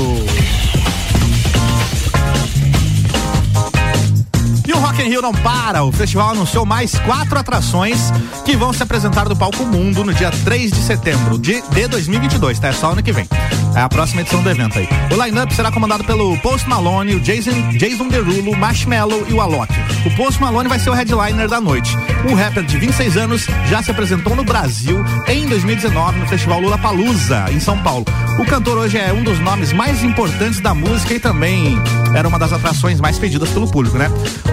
Rock 4.83 5.01
in 5.01 5.09
Rio 5.09 5.23
não 5.23 5.33
para. 5.33 5.85
O 5.85 5.93
festival 5.93 6.31
anunciou 6.31 6.67
mais 6.67 6.99
quatro 6.99 7.39
atrações 7.39 8.11
que 8.45 8.57
vão 8.57 8.73
se 8.73 8.83
apresentar 8.83 9.29
no 9.29 9.37
Palco 9.37 9.65
Mundo 9.65 10.03
no 10.05 10.13
dia 10.13 10.33
3 10.45 10.73
de 10.73 10.83
setembro 10.83 11.39
de, 11.39 11.63
de 11.63 11.87
2022, 11.87 12.59
tá? 12.59 12.69
É 12.69 12.73
só 12.73 12.91
ano 12.91 13.03
que 13.03 13.13
vem. 13.13 13.29
É 13.75 13.81
a 13.81 13.89
próxima 13.89 14.21
edição 14.21 14.43
do 14.43 14.51
evento 14.51 14.79
aí. 14.79 14.89
O 15.11 15.25
line-up 15.25 15.55
será 15.55 15.71
comandado 15.73 16.05
pelo 16.05 16.37
Post 16.39 16.69
Malone, 16.69 17.15
o 17.15 17.21
Jason, 17.21 17.71
Jason 17.79 18.09
Derulo, 18.09 18.57
Marshmallow 18.57 19.25
e 19.29 19.33
o 19.33 19.41
Alok. 19.41 19.73
O 20.05 20.11
Post 20.17 20.41
Malone 20.41 20.69
vai 20.69 20.79
ser 20.79 20.91
o 20.91 20.93
headliner 20.93 21.49
da 21.49 21.61
noite. 21.61 21.97
O 22.31 22.35
rapper 22.35 22.65
de 22.65 22.77
26 22.77 23.17
anos 23.17 23.47
já 23.69 23.83
se 23.83 23.91
apresentou 23.91 24.37
no 24.37 24.45
Brasil 24.45 25.03
em 25.27 25.47
2019 25.49 26.19
no 26.19 26.27
Festival 26.27 26.61
Lula 26.61 26.77
Palusa, 26.77 27.47
em 27.51 27.61
São 27.61 27.79
Paulo. 27.79 28.05
O 28.39 28.45
cantor 28.45 28.79
hoje 28.79 28.99
é 28.99 29.13
um 29.13 29.23
dos 29.23 29.39
nomes 29.41 29.73
mais 29.73 30.03
importantes 30.03 30.61
da 30.61 30.75
música 30.75 31.15
e 31.15 31.19
também 31.19 31.79
era 32.15 32.29
uma 32.29 32.39
das 32.39 32.53
atrações 32.53 33.01
mais 33.01 33.19
pedidas 33.19 33.49
pelo 33.51 33.71
público, 33.71 33.97
né? 33.97 34.11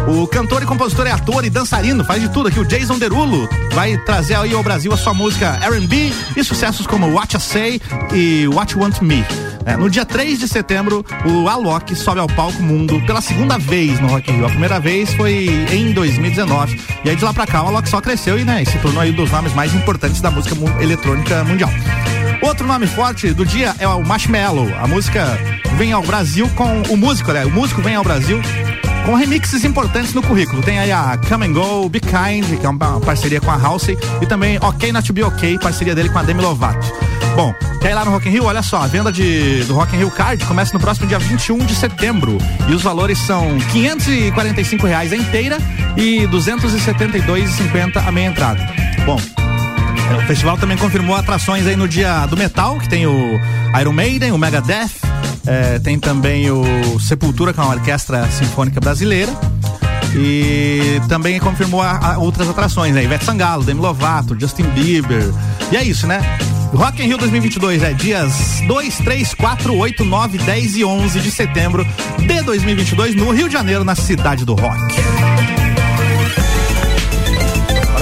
O 0.08 0.26
cantor 0.28 0.64
e 0.64 0.66
compositor 0.66 1.08
é 1.08 1.12
ator 1.12 1.44
e 1.44 1.50
dançarino, 1.50 2.06
faz 2.06 2.22
de 2.22 2.30
tudo 2.30 2.48
aqui. 2.48 2.60
O 2.60 2.66
Jason 2.66 2.98
Derulo 2.98 3.50
vai 3.74 3.98
trazer 3.98 4.36
aí 4.36 4.54
ao 4.54 4.64
Brasil 4.64 4.94
a 4.94 4.98
sua 4.98 5.14
música 5.14 5.60
R&B 5.62 6.12
e 6.36 6.44
sucessos 6.44 6.88
como 6.88 7.12
What 7.12 7.36
I 7.36 7.40
Say 7.40 7.82
e 8.14 8.48
What 8.48 8.74
You 8.74 8.82
Want 8.82 9.02
Me. 9.02 9.09
É, 9.66 9.76
no 9.78 9.90
dia 9.90 10.06
3 10.06 10.40
de 10.40 10.48
setembro, 10.48 11.06
o 11.26 11.48
Alok 11.48 11.96
sobe 11.96 12.20
ao 12.20 12.28
palco 12.28 12.62
mundo 12.62 13.02
pela 13.06 13.22
segunda 13.22 13.58
vez 13.58 14.00
no 14.00 14.08
Rock 14.08 14.32
in 14.32 14.36
Rio. 14.36 14.46
A 14.46 14.50
primeira 14.50 14.80
vez 14.80 15.14
foi 15.14 15.48
em 15.72 15.92
2019. 15.92 16.80
E 17.04 17.10
aí 17.10 17.16
de 17.16 17.24
lá 17.24 17.34
pra 17.34 17.46
cá 17.46 17.64
o 17.64 17.68
Alok 17.68 17.88
só 17.90 18.02
cresceu 18.02 18.40
e, 18.40 18.44
né, 18.44 18.64
se 18.66 18.78
tornou 18.80 19.02
aí 19.02 19.12
um 19.12 19.16
dos 19.16 19.32
nomes 19.32 19.54
mais 19.54 19.74
importantes 19.74 20.22
da 20.22 20.32
música 20.32 20.56
eletrônica 20.82 21.44
mundial. 21.44 21.70
Outro 22.42 22.66
nome 22.66 22.88
forte 22.88 23.34
do 23.34 23.46
dia 23.46 23.76
é 23.80 23.88
o 23.88 24.04
Marshmallow. 24.04 24.70
A 24.80 24.88
música 24.88 25.38
vem 25.78 25.92
ao 25.92 26.02
Brasil 26.02 26.50
com 26.56 26.82
o 26.90 26.98
músico, 26.98 27.32
né? 27.32 27.46
O 27.46 27.52
músico 27.52 27.82
vem 27.82 27.96
ao 27.96 28.04
Brasil 28.04 28.42
com 29.10 29.16
remixes 29.16 29.64
importantes 29.64 30.14
no 30.14 30.22
currículo. 30.22 30.62
Tem 30.62 30.78
aí 30.78 30.92
a 30.92 31.20
Come 31.28 31.48
and 31.48 31.54
Go, 31.54 31.90
Be 31.90 32.00
Kind, 32.00 32.60
que 32.60 32.64
é 32.64 32.70
uma 32.70 33.00
parceria 33.00 33.42
com 33.42 33.50
a 33.50 33.56
Halsey, 33.56 33.98
e 34.22 34.26
também 34.28 34.60
Ok 34.62 34.92
Not 34.92 35.08
To 35.08 35.14
Be 35.14 35.24
Ok, 35.24 35.58
parceria 35.58 35.96
dele 35.96 36.10
com 36.10 36.20
a 36.20 36.22
Demi 36.22 36.44
Lovato. 36.44 36.86
Bom, 37.36 37.52
quer 37.82 37.90
ir 37.90 37.94
lá 37.96 38.06
no 38.06 38.12
Rock 38.12 38.30
in 38.30 38.34
Rio? 38.34 38.44
Olha 38.46 38.62
só, 38.62 38.84
a 38.84 38.86
venda 38.86 39.12
de, 39.12 39.64
do 39.64 39.74
Rock 39.74 39.96
in 39.96 40.00
Rio 40.00 40.12
Card 40.12 40.46
começa 40.46 40.74
no 40.74 40.80
próximo 40.80 41.08
dia 41.08 41.18
21 41.18 41.58
de 41.58 41.74
setembro 41.74 42.38
e 42.68 42.74
os 42.76 42.84
valores 42.84 43.18
são 43.18 43.58
545 43.72 44.86
reais 44.86 45.12
a 45.12 45.16
inteira 45.16 45.58
e 45.98 46.28
272,50 46.28 48.06
a 48.06 48.12
meia 48.12 48.28
entrada. 48.28 48.62
Bom, 49.08 49.20
o 50.18 50.28
festival 50.28 50.56
também 50.56 50.78
confirmou 50.78 51.16
atrações 51.16 51.66
aí 51.66 51.76
no 51.76 51.88
dia 51.88 52.28
do 52.28 52.38
metal, 52.38 52.78
que 52.78 52.88
tem 52.88 53.08
o 53.08 53.40
Iron 53.80 53.92
Maiden, 53.92 54.34
o 54.34 54.38
Megadeth, 54.38 54.92
é, 55.50 55.80
tem 55.80 55.98
também 55.98 56.52
o 56.52 57.00
Sepultura, 57.00 57.52
que 57.52 57.60
é 57.60 57.64
uma 57.64 57.74
orquestra 57.74 58.30
sinfônica 58.30 58.80
brasileira. 58.80 59.32
E 60.16 61.02
também 61.08 61.40
confirmou 61.40 61.82
a, 61.82 62.14
a 62.14 62.18
outras 62.20 62.48
atrações, 62.48 62.94
né? 62.94 63.04
Ivete 63.04 63.26
Sangalo, 63.26 63.64
Demi 63.64 63.82
Lovato, 63.82 64.40
Justin 64.40 64.64
Bieber. 64.70 65.24
E 65.72 65.78
é 65.78 65.84
isso, 65.84 66.06
né? 66.06 66.22
Rock 66.74 67.02
in 67.02 67.08
Rio 67.08 67.18
2022 67.18 67.82
é 67.82 67.94
dias 67.94 68.62
2, 68.68 68.98
3, 68.98 69.34
4, 69.34 69.76
8, 69.76 70.06
9, 70.06 70.38
10 70.38 70.78
e 70.78 70.86
11 70.86 71.20
de 71.20 71.32
setembro 71.32 71.84
de 72.20 72.42
2022 72.44 73.16
no 73.16 73.32
Rio 73.32 73.48
de 73.48 73.54
Janeiro, 73.54 73.84
na 73.84 73.96
cidade 73.96 74.46
do 74.46 74.54
rock 74.54 75.39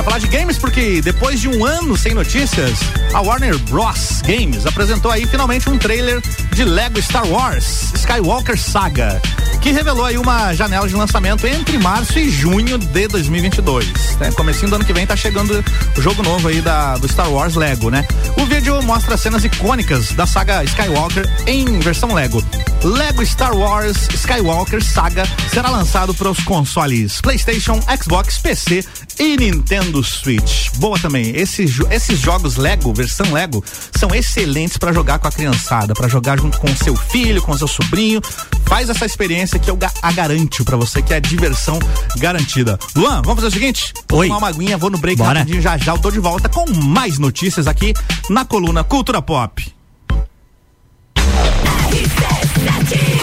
falar 0.08 0.20
de 0.20 0.28
games 0.28 0.58
porque 0.58 1.02
depois 1.02 1.42
de 1.42 1.50
um 1.50 1.66
ano 1.66 1.98
sem 1.98 2.14
notícias, 2.14 2.80
a 3.14 3.20
Warner 3.20 3.58
Bros. 3.60 4.22
Games 4.22 4.66
apresentou 4.66 5.12
aí 5.12 5.26
finalmente 5.26 5.70
um 5.70 5.78
trailer 5.78 6.22
de 6.54 6.64
Lego 6.64 7.02
Star 7.02 7.28
Wars 7.28 7.92
Skywalker 7.94 8.58
Saga, 8.58 9.22
que 9.62 9.70
revelou 9.70 10.06
aí 10.06 10.18
uma 10.18 10.54
janela 10.54 10.88
de 10.88 10.96
lançamento 10.96 11.46
entre 11.46 11.78
março 11.78 12.18
e 12.18 12.30
junho 12.30 12.78
de 12.78 13.06
2022. 13.10 14.16
Né? 14.18 14.32
Comecinho 14.32 14.70
do 14.70 14.76
ano 14.76 14.86
que 14.86 14.94
vem 14.94 15.06
tá 15.06 15.14
chegando 15.14 15.62
o 15.98 16.02
jogo 16.02 16.24
novo 16.24 16.48
aí 16.48 16.62
da, 16.62 16.96
do 16.96 17.08
Star 17.10 17.30
Wars 17.30 17.56
Lego, 17.56 17.90
né? 17.90 18.08
O 18.38 18.46
vídeo 18.46 18.82
mostra 18.84 19.18
cenas 19.18 19.44
icônicas 19.44 20.14
da 20.14 20.26
saga 20.26 20.64
Skywalker 20.64 21.30
em 21.46 21.80
versão 21.80 22.14
Lego. 22.14 22.42
Lego 22.82 23.26
Star 23.26 23.54
Wars 23.58 24.08
Skywalker 24.14 24.82
Saga 24.82 25.28
será 25.52 25.70
lançado 25.70 26.14
para 26.14 26.30
os 26.30 26.40
consoles 26.44 27.20
PlayStation, 27.20 27.82
Xbox, 28.02 28.38
PC 28.38 28.86
e 29.20 29.38
Nintendo 29.38 30.04
Switch. 30.04 30.70
Boa 30.76 30.98
também. 31.00 31.36
Esses, 31.36 31.80
esses 31.90 32.20
jogos 32.20 32.56
Lego, 32.56 32.94
versão 32.94 33.32
Lego, 33.32 33.64
são 33.98 34.14
excelentes 34.14 34.78
para 34.78 34.94
jogar 34.94 35.20
com 35.20 35.28
a 35.28 35.32
criançada, 35.32 35.94
para 35.94 36.08
jogar 36.08 36.40
junto 36.40 36.60
com 36.60 36.68
o 36.68 36.78
seu 36.78 36.96
filho, 36.96 37.42
com 37.42 37.52
o 37.52 37.58
seu 37.58 37.68
sobrinho. 37.68 38.22
Faz 38.66 38.90
essa 38.90 39.06
experiência 39.06 39.60
que 39.60 39.70
eu 39.70 39.78
a 40.02 40.12
garanto 40.12 40.64
para 40.66 40.78
você, 40.78 41.02
que 41.02 41.14
é 41.14 41.20
diversão 41.20 41.80
garantida. 42.18 42.78
Luan, 42.96 43.22
vamos 43.22 43.36
fazer 43.36 43.48
o 43.48 43.52
seguinte? 43.52 43.94
Vou 44.10 44.20
Oi. 44.20 44.28
tomar 44.28 44.40
uma 44.40 44.50
aguinha, 44.50 44.78
vou 44.78 44.90
no 44.90 44.98
break 44.98 45.18
Bora. 45.18 45.40
rapidinho, 45.40 45.62
já 45.62 45.78
já 45.78 45.94
eu 45.94 46.00
tô 46.00 46.12
de 46.12 46.20
volta 46.20 46.50
com 46.50 46.70
mais 46.74 47.18
notícias 47.18 47.68
aqui 47.68 47.94
na 48.30 48.44
coluna 48.46 48.84
Cultura 48.84 49.22
Pop. 49.22 49.77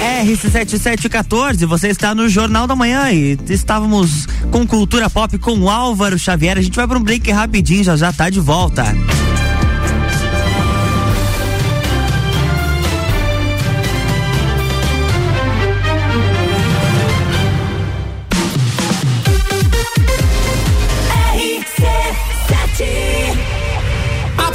RC7714, 0.04 1.64
você 1.64 1.88
está 1.88 2.14
no 2.14 2.28
Jornal 2.28 2.66
da 2.66 2.76
Manhã 2.76 3.10
e 3.10 3.38
estávamos 3.48 4.26
com 4.50 4.66
Cultura 4.66 5.08
Pop 5.08 5.38
com 5.38 5.70
Álvaro 5.70 6.18
Xavier. 6.18 6.58
A 6.58 6.62
gente 6.62 6.76
vai 6.76 6.86
para 6.86 6.98
um 6.98 7.02
break 7.02 7.30
rapidinho, 7.30 7.82
já 7.82 7.96
já 7.96 8.12
tá 8.12 8.28
de 8.28 8.38
volta. 8.38 8.84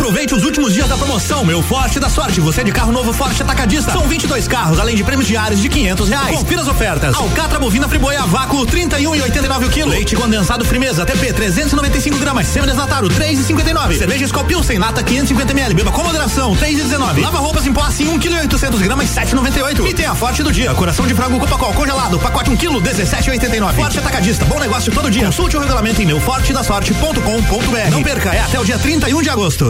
Aproveite 0.09 0.33
os 0.33 0.43
últimos 0.43 0.73
dias 0.73 0.89
da 0.89 0.97
promoção, 0.97 1.45
meu 1.45 1.61
Forte 1.61 1.99
da 1.99 2.09
Sorte. 2.09 2.41
Você 2.41 2.63
de 2.63 2.71
carro 2.71 2.91
novo 2.91 3.13
Forte 3.13 3.43
Atacadista. 3.43 3.91
São 3.91 4.07
22 4.07 4.47
carros, 4.47 4.79
além 4.79 4.95
de 4.95 5.03
prêmios 5.03 5.27
diários 5.27 5.61
de 5.61 5.69
500 5.69 6.09
reais. 6.09 6.35
Confira 6.35 6.61
as 6.61 6.67
ofertas. 6.67 7.13
Alcatra 7.13 7.59
bovina 7.59 7.87
friboia 7.87 8.23
vácuo 8.23 8.65
31 8.65 9.15
e 9.15 9.21
89 9.21 9.65
o 9.67 9.69
quilo. 9.69 9.91
Leite 9.91 10.15
condensado 10.15 10.65
Frimeza 10.65 11.05
TP 11.05 11.31
395 11.31 12.17
gramas. 12.17 12.47
Semi-desnatado 12.47 13.07
3 13.07 13.39
e 13.39 13.43
59. 13.43 13.99
Cerveja 13.99 14.27
Scopil 14.27 14.63
sem 14.63 14.79
lata 14.79 15.03
550 15.03 15.51
ml. 15.51 15.75
Beba 15.75 15.91
com 15.91 16.03
moderação 16.03 16.55
3 16.55 16.79
e 16.79 16.81
19. 16.81 17.21
Lava 17.21 17.37
roupas 17.37 17.67
em 17.67 17.73
assim 17.79 18.07
1 18.07 18.17
kg 18.17 18.39
800 18.39 18.81
gramas 18.81 19.09
7,98. 19.09 19.87
E 19.87 19.93
tem 19.93 20.07
a 20.07 20.15
Forte 20.15 20.41
do 20.41 20.51
dia. 20.51 20.73
Coração 20.73 21.05
de 21.05 21.13
frango 21.13 21.39
Copacol 21.39 21.71
congelado. 21.73 22.17
Pacote 22.17 22.49
1 22.49 22.57
kg 22.57 22.81
17,89. 22.81 23.73
Forte 23.75 23.99
Atacadista. 23.99 24.43
Bom 24.45 24.59
negócio 24.59 24.91
todo 24.91 25.11
dia. 25.11 25.27
Consulte 25.27 25.55
o 25.55 25.59
regulamento 25.59 26.01
em 26.01 26.07
meufortedasorte.com.br. 26.07 27.91
Não 27.91 28.01
perca, 28.01 28.33
é 28.33 28.39
até 28.39 28.59
o 28.59 28.65
dia 28.65 28.79
31 28.79 29.21
de 29.21 29.29
agosto. 29.29 29.69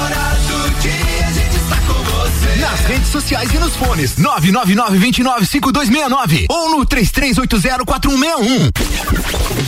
nas 2.71 2.81
redes 2.85 3.09
sociais 3.09 3.53
e 3.53 3.59
nos 3.59 3.75
fones 3.75 4.15
999-295269 4.15 6.45
ou 6.49 6.69
no 6.69 6.85
33804161. 6.85 8.71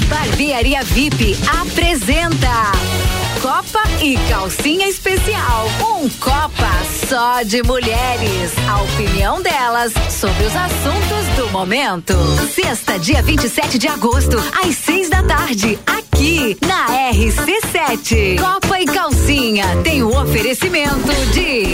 Barbearia 0.08 0.82
VIP 0.86 1.38
apresenta 1.62 2.72
Copa 3.42 3.84
e 4.02 4.18
Calcinha 4.30 4.88
Especial. 4.88 5.70
Um 5.82 6.08
Copa 6.12 6.72
só 7.10 7.44
de 7.44 7.62
mulheres. 7.64 8.54
A 8.70 8.82
opinião 8.84 9.42
delas 9.42 9.92
sobre 10.10 10.46
os 10.46 10.56
assuntos 10.56 11.28
do 11.36 11.50
momento. 11.52 12.14
Sexta, 12.56 12.98
dia 12.98 13.22
27 13.22 13.78
de 13.78 13.90
agosto, 13.90 14.38
às 14.64 14.78
seis 14.78 15.10
da 15.10 15.22
tarde, 15.24 15.78
aqui 15.86 16.58
na 16.66 16.88
RC7. 17.12 18.40
Copa 18.40 18.80
e 18.80 18.86
Calcinha 18.86 19.66
tem 19.84 20.02
o 20.04 20.18
oferecimento 20.18 21.14
de 21.34 21.74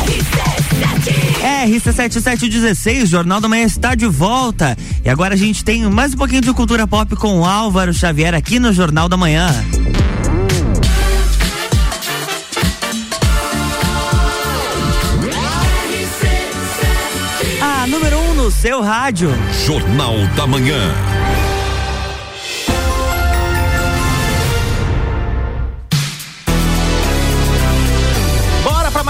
RC7716, 1.65 3.05
Jornal 3.05 3.39
da 3.39 3.47
Manhã 3.47 3.63
está 3.63 3.95
de 3.95 4.07
volta. 4.07 4.77
E 5.03 5.09
agora 5.09 5.33
a 5.33 5.37
gente 5.37 5.63
tem 5.63 5.83
mais 5.89 6.13
um 6.13 6.17
pouquinho 6.17 6.41
de 6.41 6.53
cultura 6.53 6.87
pop 6.87 7.15
com 7.15 7.39
o 7.39 7.45
Álvaro 7.45 7.93
Xavier 7.93 8.33
aqui 8.33 8.59
no 8.59 8.73
Jornal 8.73 9.07
da 9.07 9.17
Manhã. 9.17 9.49
A 17.61 17.87
número 17.87 18.17
1 18.17 18.29
um 18.29 18.33
no 18.35 18.51
seu 18.51 18.81
rádio. 18.81 19.29
Jornal 19.65 20.15
da 20.35 20.47
Manhã. 20.47 21.10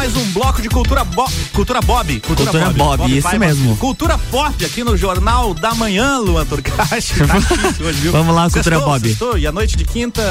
Mais 0.02 0.18
um 0.18 0.26
bloco 0.32 0.64
de 0.64 0.68
cultura, 0.68 1.04
bo 1.04 1.30
cultura 1.54 1.80
Bob. 1.80 2.20
Cultura, 2.22 2.50
cultura 2.50 2.66
Bob, 2.72 2.78
Bob, 2.78 2.98
Bob 2.98 3.18
isso 3.18 3.38
mesmo. 3.38 3.78
Cultura 3.78 4.18
Pop 4.18 4.66
aqui 4.66 4.84
no 4.84 4.98
Jornal 4.98 5.54
da 5.54 5.76
Manhã, 5.76 6.18
Luan 6.18 6.44
Turcati. 6.44 7.14
Tá 7.22 7.38
hoje, 7.86 8.10
Vamos 8.10 8.34
lá, 8.34 8.44
Cultura 8.50 8.64
sextou, 8.64 8.82
Bob. 8.82 9.08
Sextou, 9.08 9.38
e 9.38 9.46
a 9.46 9.52
noite 9.52 9.78
de 9.78 9.86
quinta 9.86 10.22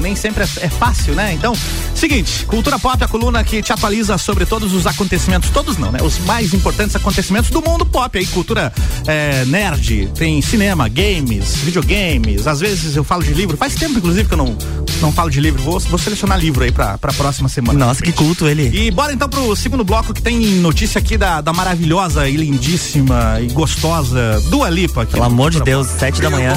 nem 0.00 0.14
sempre 0.14 0.44
é, 0.44 0.48
é, 0.60 0.68
fácil, 0.68 1.14
né? 1.14 1.32
Então, 1.32 1.52
seguinte, 1.96 2.46
Cultura 2.46 2.78
Pop, 2.78 3.02
a 3.02 3.08
coluna 3.08 3.42
que 3.42 3.60
te 3.60 3.72
atualiza 3.72 4.16
sobre 4.18 4.46
todos 4.46 4.72
os 4.72 4.86
acontecimentos, 4.86 5.50
todos 5.50 5.76
não, 5.78 5.90
né? 5.90 5.98
Os 6.00 6.20
mais 6.20 6.54
importantes 6.54 6.94
acontecimentos 6.94 7.50
do 7.50 7.60
mundo 7.60 7.84
pop 7.84 8.16
aí, 8.16 8.26
cultura 8.26 8.72
é, 9.04 9.44
nerd, 9.46 10.12
tem 10.14 10.40
cinema, 10.40 10.88
games, 10.88 11.56
videogames, 11.56 12.46
às 12.46 12.60
vezes 12.60 12.94
eu 12.94 13.02
falo 13.02 13.24
de 13.24 13.34
livro, 13.34 13.56
faz 13.56 13.74
tempo 13.74 13.98
inclusive 13.98 14.28
que 14.28 14.34
eu 14.34 14.38
não, 14.38 14.56
não 15.00 15.10
falo 15.10 15.28
de 15.28 15.40
livro, 15.40 15.60
vou, 15.60 15.80
vou 15.80 15.98
selecionar 15.98 16.38
livro 16.38 16.62
aí 16.62 16.70
pra, 16.70 16.96
pra 16.98 17.12
próxima 17.12 17.48
semana. 17.48 17.86
Nossa, 17.86 18.00
que 18.00 18.12
culto 18.12 18.46
ele. 18.46 18.70
E 18.72 18.90
bora 18.92 19.07
então 19.12 19.28
pro 19.28 19.54
segundo 19.56 19.84
bloco 19.84 20.12
que 20.12 20.20
tem 20.20 20.38
notícia 20.56 20.98
aqui 20.98 21.16
da, 21.16 21.40
da 21.40 21.52
maravilhosa 21.52 22.28
e 22.28 22.36
lindíssima 22.36 23.40
e 23.40 23.46
gostosa 23.48 24.40
Dua 24.48 24.68
Lipa. 24.68 25.06
Pelo 25.06 25.24
amor 25.24 25.50
de 25.50 25.60
Deus, 25.60 25.86
sete 25.86 26.20
da 26.20 26.30
manhã. 26.30 26.54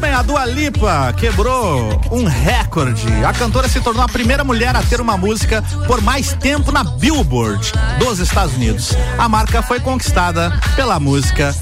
Muito 0.00 0.12
bem, 0.12 0.18
a 0.18 0.22
Dua 0.22 0.46
Lipa 0.46 1.12
quebrou 1.12 2.00
um 2.10 2.24
recorde. 2.24 3.06
A 3.22 3.34
cantora 3.34 3.68
se 3.68 3.82
tornou 3.82 4.02
a 4.02 4.08
primeira 4.08 4.42
mulher 4.42 4.74
a 4.74 4.80
ter 4.80 4.98
uma 4.98 5.14
música 5.14 5.62
por 5.86 6.00
mais 6.00 6.32
tempo 6.32 6.72
na 6.72 6.82
Billboard 6.82 7.70
dos 7.98 8.18
Estados 8.18 8.54
Unidos. 8.54 8.96
A 9.18 9.28
marca 9.28 9.62
foi 9.62 9.78
conquistada 9.78 10.58
pela 10.74 10.98
música 10.98 11.54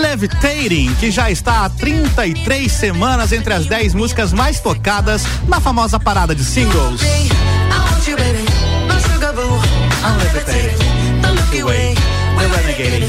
Levitating, 0.00 0.94
que 0.98 1.10
já 1.10 1.30
está 1.30 1.66
há 1.66 1.68
33 1.68 2.72
semanas 2.72 3.30
entre 3.30 3.52
as 3.52 3.66
10 3.66 3.92
músicas 3.92 4.32
mais 4.32 4.58
tocadas 4.58 5.26
na 5.46 5.60
famosa 5.60 6.00
parada 6.00 6.34
de 6.34 6.46
singles. 6.46 7.02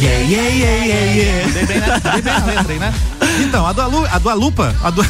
Yeah, 0.03 0.19
yeah, 0.23 0.49
yeah, 0.49 0.85
yeah, 0.85 1.15
yeah. 1.15 1.51
Dei 1.53 1.65
bem, 1.65 1.79
né? 1.79 2.01
Dei 2.03 2.21
bem 2.21 2.33
na 2.33 2.45
letra 2.45 2.73
né? 2.75 2.93
Então, 3.41 3.65
a 3.65 3.73
Dua, 3.73 3.85
Lu, 3.87 4.05
a 4.05 4.17
Dua 4.19 4.33
Lupa, 4.33 4.75
a 4.83 4.89
Dua, 4.89 5.05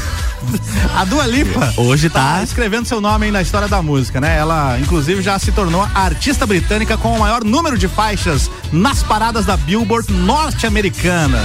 a 0.96 1.06
Dua 1.06 1.26
Lipa 1.26 1.74
hoje 1.78 2.10
tá... 2.10 2.38
tá... 2.38 2.44
escrevendo 2.44 2.86
seu 2.88 3.02
nome 3.02 3.26
aí 3.26 3.32
na 3.32 3.42
história 3.42 3.68
da 3.68 3.82
música, 3.82 4.22
né? 4.22 4.38
Ela, 4.38 4.78
inclusive, 4.80 5.22
já 5.22 5.38
se 5.40 5.52
tornou 5.52 5.82
a 5.82 6.00
artista 6.02 6.46
britânica 6.46 6.98
com 6.98 7.16
o 7.16 7.20
maior 7.20 7.44
número 7.44 7.78
de 7.78 7.88
faixas 7.88 8.50
nas 8.72 9.04
paradas 9.04 9.46
da 9.46 9.58
Billboard 9.58 10.12
norte-americanas. 10.12 11.44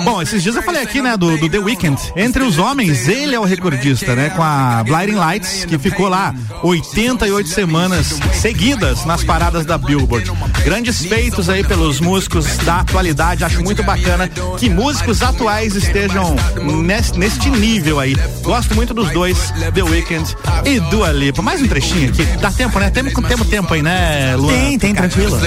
Bom, 0.00 0.22
esses 0.22 0.42
dias 0.42 0.56
eu 0.56 0.62
falei 0.62 0.82
aqui, 0.82 1.00
né, 1.02 1.16
do, 1.16 1.36
do, 1.36 1.48
The 1.48 1.58
Weeknd. 1.58 2.00
Entre 2.16 2.42
os 2.42 2.58
homens, 2.58 3.08
ele 3.08 3.34
é 3.34 3.40
o 3.40 3.44
recordista, 3.44 4.14
né, 4.14 4.30
com 4.30 4.42
a 4.42 4.82
Blinding 4.84 5.16
Lights, 5.16 5.64
que 5.64 5.78
ficou 5.78 6.08
lá 6.08 6.34
88 6.62 7.48
semanas 7.48 8.18
seguidas 8.34 9.04
nas 9.04 9.22
paradas 9.22 9.64
da 9.64 9.76
Billboard. 9.76 10.30
Grandes 10.64 11.04
feitos 11.04 11.48
aí 11.48 11.62
pelos 11.62 12.00
músicos 12.00 12.56
da 12.58 12.80
atualidade. 12.80 13.44
Acho 13.44 13.62
muito 13.62 13.82
bacana 13.82 14.28
que 14.58 14.68
músicos 14.68 15.22
atuais 15.22 15.74
estejam 15.74 16.36
nesse, 16.82 17.18
neste 17.18 17.50
nível 17.50 18.00
aí. 18.00 18.16
Gosto 18.42 18.74
muito 18.74 18.94
dos 18.94 19.10
dois, 19.10 19.52
The 19.74 19.82
Weeknd 19.82 20.36
e 20.64 20.80
Dua 20.80 21.12
Lipa. 21.12 21.42
Mais 21.42 21.60
um 21.60 21.68
trechinho 21.68 22.10
aqui. 22.10 22.24
Dá 22.40 22.50
tempo, 22.50 22.78
né? 22.78 22.90
Temos, 22.90 23.12
temos 23.12 23.46
tempo 23.48 23.72
aí, 23.74 23.82
né, 23.82 24.36
Luan? 24.36 24.52
Tem, 24.52 24.78
tem, 24.78 24.94
tranquilo. 24.94 25.38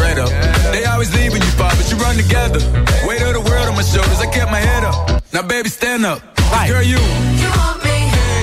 Catch 0.00 0.18
up. 0.18 0.30
They 0.72 0.84
always 0.84 1.12
leave 1.14 1.32
when 1.32 1.42
you 1.42 1.50
fall, 1.58 1.70
but 1.76 1.90
you 1.90 1.96
run 1.98 2.16
together. 2.16 2.60
Weight 3.06 3.22
of 3.22 3.32
the 3.34 3.40
world 3.40 3.68
on 3.68 3.76
my 3.76 3.82
shoulders, 3.82 4.20
I 4.20 4.26
kept 4.26 4.50
my 4.50 4.58
head 4.60 4.84
up. 4.84 5.22
Now 5.32 5.42
baby, 5.42 5.68
stand 5.68 6.04
up. 6.04 6.20
Vai. 6.50 6.68
Girl, 6.68 6.82
you. 6.82 6.98
You 7.42 7.50
want 7.60 7.82
me, 7.84 7.96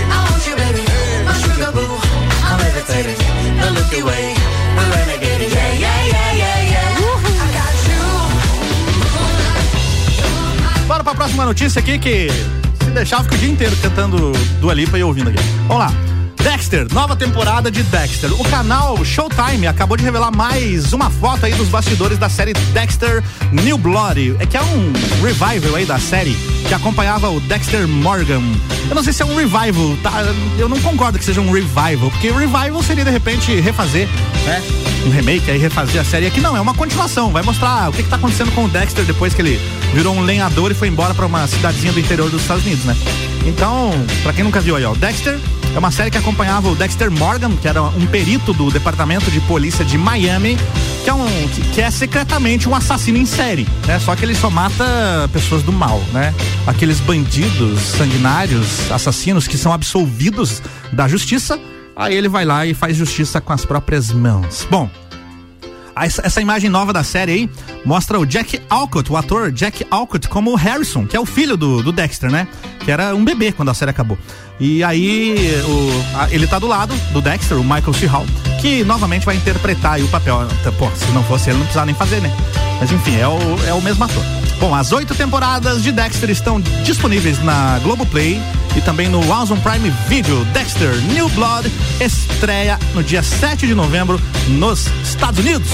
I 0.09 0.17
want 0.29 0.47
you, 0.47 0.55
baby. 0.55 0.83
My 1.25 1.33
sugar 1.33 1.71
boo, 1.71 1.99
I'm 2.43 2.57
levitating. 2.59 3.17
The 3.61 3.71
Milky 3.75 4.01
Way, 4.03 4.35
we're 4.75 4.89
renegading. 4.95 5.51
Yeah, 5.53 5.73
yeah, 5.83 6.13
yeah, 6.13 6.31
yeah, 6.41 6.71
yeah. 6.71 6.97
I 7.43 7.47
got 7.57 7.75
you. 7.89 8.03
Bora 10.87 11.03
pra 11.03 11.15
próxima 11.15 11.45
notícia 11.45 11.79
aqui 11.79 11.99
que 11.99 12.29
se 12.83 12.89
deixar, 12.91 13.23
fica 13.23 13.35
o 13.35 13.37
dia 13.37 13.49
inteiro 13.49 13.75
cantando 13.77 14.31
Dua 14.61 14.73
Lipa 14.73 14.97
e 14.97 15.03
ouvindo 15.03 15.29
aqui. 15.29 15.43
Vamos 15.67 15.79
lá. 15.79 15.91
Dexter, 16.43 16.87
nova 16.93 17.15
temporada 17.15 17.69
de 17.69 17.83
Dexter. 17.83 18.31
O 18.39 18.43
canal 18.45 19.03
Showtime 19.03 19.67
acabou 19.67 19.97
de 19.97 20.03
revelar 20.03 20.31
mais 20.31 20.93
uma 20.93 21.09
foto 21.09 21.45
aí 21.45 21.53
dos 21.53 21.67
bastidores 21.67 22.17
da 22.17 22.29
série 22.29 22.53
Dexter 22.73 23.23
New 23.51 23.77
Blood. 23.77 24.35
É 24.39 24.45
que 24.45 24.55
é 24.55 24.61
um 24.61 24.93
revival 25.21 25.75
aí 25.75 25.85
da 25.85 25.99
série 25.99 26.35
que 26.67 26.73
acompanhava 26.73 27.29
o 27.29 27.39
Dexter 27.41 27.87
Morgan. 27.87 28.41
Eu 28.89 28.95
não 28.95 29.03
sei 29.03 29.13
se 29.13 29.21
é 29.21 29.25
um 29.25 29.35
revival, 29.35 29.97
tá? 30.01 30.23
Eu 30.57 30.69
não 30.69 30.79
concordo 30.79 31.17
que 31.19 31.25
seja 31.25 31.41
um 31.41 31.51
revival, 31.51 32.09
porque 32.11 32.31
revival 32.31 32.83
seria 32.83 33.03
de 33.03 33.11
repente 33.11 33.59
refazer, 33.59 34.07
né? 34.45 34.63
Um 35.05 35.09
remake 35.09 35.49
aí, 35.49 35.57
refazer 35.57 36.01
a 36.01 36.05
série. 36.05 36.27
Aqui 36.27 36.39
não, 36.39 36.55
é 36.55 36.61
uma 36.61 36.73
continuação. 36.73 37.31
Vai 37.31 37.43
mostrar 37.43 37.89
o 37.89 37.93
que, 37.93 38.03
que 38.03 38.09
tá 38.09 38.15
acontecendo 38.15 38.51
com 38.53 38.65
o 38.65 38.69
Dexter 38.69 39.05
depois 39.05 39.33
que 39.33 39.41
ele 39.41 39.59
virou 39.93 40.15
um 40.15 40.21
lenhador 40.21 40.71
e 40.71 40.73
foi 40.73 40.87
embora 40.87 41.13
para 41.13 41.25
uma 41.25 41.47
cidadezinha 41.47 41.93
do 41.93 41.99
interior 41.99 42.29
dos 42.29 42.41
Estados 42.41 42.65
Unidos, 42.65 42.85
né? 42.85 42.95
Então, 43.45 43.91
para 44.23 44.33
quem 44.33 44.43
nunca 44.43 44.59
viu 44.59 44.75
aí, 44.75 44.83
ó, 44.83 44.93
Dexter 44.93 45.39
é 45.77 45.79
uma 45.79 45.91
série 45.91 46.09
que 46.09 46.17
acompanhava 46.17 46.67
o 46.69 46.75
Dexter 46.75 47.11
Morgan, 47.11 47.55
que 47.55 47.67
era 47.67 47.83
um 47.83 48.07
perito 48.07 48.51
do 48.51 48.71
Departamento 48.71 49.29
de 49.29 49.39
Polícia 49.41 49.85
de 49.85 49.95
Miami, 49.95 50.57
que 51.03 51.09
é, 51.09 51.13
um, 51.13 51.27
que, 51.49 51.61
que 51.69 51.81
é 51.81 51.91
secretamente 51.91 52.67
um 52.67 52.73
assassino 52.73 53.15
em 53.15 53.27
série, 53.27 53.67
né? 53.85 53.99
Só 53.99 54.15
que 54.15 54.25
ele 54.25 54.33
só 54.33 54.49
mata 54.49 55.29
pessoas 55.31 55.61
do 55.61 55.71
mal, 55.71 56.01
né? 56.11 56.33
Aqueles 56.65 56.99
bandidos 56.99 57.79
sanguinários, 57.79 58.91
assassinos 58.91 59.47
que 59.47 59.55
são 59.55 59.71
absolvidos 59.71 60.63
da 60.91 61.07
justiça, 61.07 61.59
aí 61.95 62.15
ele 62.15 62.27
vai 62.27 62.43
lá 62.43 62.65
e 62.65 62.73
faz 62.73 62.97
justiça 62.97 63.39
com 63.39 63.53
as 63.53 63.63
próprias 63.63 64.11
mãos. 64.11 64.67
Bom, 64.71 64.89
essa, 66.05 66.25
essa, 66.25 66.41
imagem 66.41 66.69
nova 66.69 66.91
da 66.91 67.03
série 67.03 67.31
aí 67.31 67.49
mostra 67.85 68.19
o 68.19 68.25
Jack 68.25 68.61
Alcott, 68.69 69.11
o 69.11 69.17
ator 69.17 69.51
Jack 69.51 69.85
Alcott, 69.89 70.27
como 70.27 70.55
Harrison, 70.55 71.05
que 71.05 71.15
é 71.15 71.19
o 71.19 71.25
filho 71.25 71.57
do, 71.57 71.81
do 71.81 71.91
Dexter, 71.91 72.31
né? 72.31 72.47
Que 72.79 72.91
era 72.91 73.15
um 73.15 73.23
bebê 73.23 73.51
quando 73.51 73.69
a 73.69 73.73
série 73.73 73.91
acabou. 73.91 74.17
E 74.59 74.83
aí 74.83 75.35
o, 75.65 76.17
a, 76.19 76.31
ele 76.31 76.47
tá 76.47 76.59
do 76.59 76.67
lado 76.67 76.93
do 77.11 77.21
Dexter, 77.21 77.57
o 77.57 77.63
Michael 77.63 77.93
C. 77.93 78.05
Hall, 78.05 78.25
que 78.59 78.83
novamente 78.83 79.25
vai 79.25 79.35
interpretar 79.35 79.99
o 80.01 80.07
papel. 80.07 80.47
Pô, 80.77 80.89
se 80.95 81.09
não 81.11 81.23
fosse 81.23 81.49
ele, 81.49 81.57
não 81.57 81.65
precisava 81.65 81.85
nem 81.85 81.95
fazer, 81.95 82.21
né? 82.21 82.35
Mas 82.79 82.91
enfim, 82.91 83.17
é 83.17 83.27
o, 83.27 83.39
é 83.67 83.73
o 83.73 83.81
mesmo 83.81 84.03
ator. 84.03 84.23
Bom, 84.59 84.73
as 84.73 84.91
oito 84.91 85.13
temporadas 85.13 85.83
de 85.83 85.91
Dexter 85.91 86.31
estão 86.31 86.59
disponíveis 86.59 87.41
na 87.43 87.77
Globoplay 87.79 88.41
e 88.75 88.81
também 88.81 89.07
no 89.07 89.21
Amazon 89.31 89.59
Prime 89.59 89.91
Video. 90.07 90.43
Dexter 90.45 90.95
New 91.13 91.29
Blood 91.29 91.71
estreia 91.99 92.79
no 92.95 93.03
dia 93.03 93.21
7 93.21 93.67
de 93.67 93.75
novembro 93.75 94.19
nos 94.47 94.87
Estados 95.03 95.39
Unidos. 95.39 95.69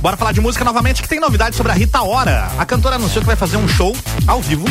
Bora 0.00 0.16
falar 0.16 0.32
de 0.32 0.40
música 0.40 0.64
novamente, 0.64 1.02
que 1.02 1.08
tem 1.08 1.20
novidade 1.20 1.56
sobre 1.56 1.72
a 1.72 1.74
Rita 1.74 2.02
Ora. 2.02 2.50
A 2.56 2.64
cantora 2.64 2.96
anunciou 2.96 3.20
que 3.20 3.26
vai 3.26 3.36
fazer 3.36 3.58
um 3.58 3.68
show 3.68 3.94
ao 4.26 4.40
vivo, 4.40 4.64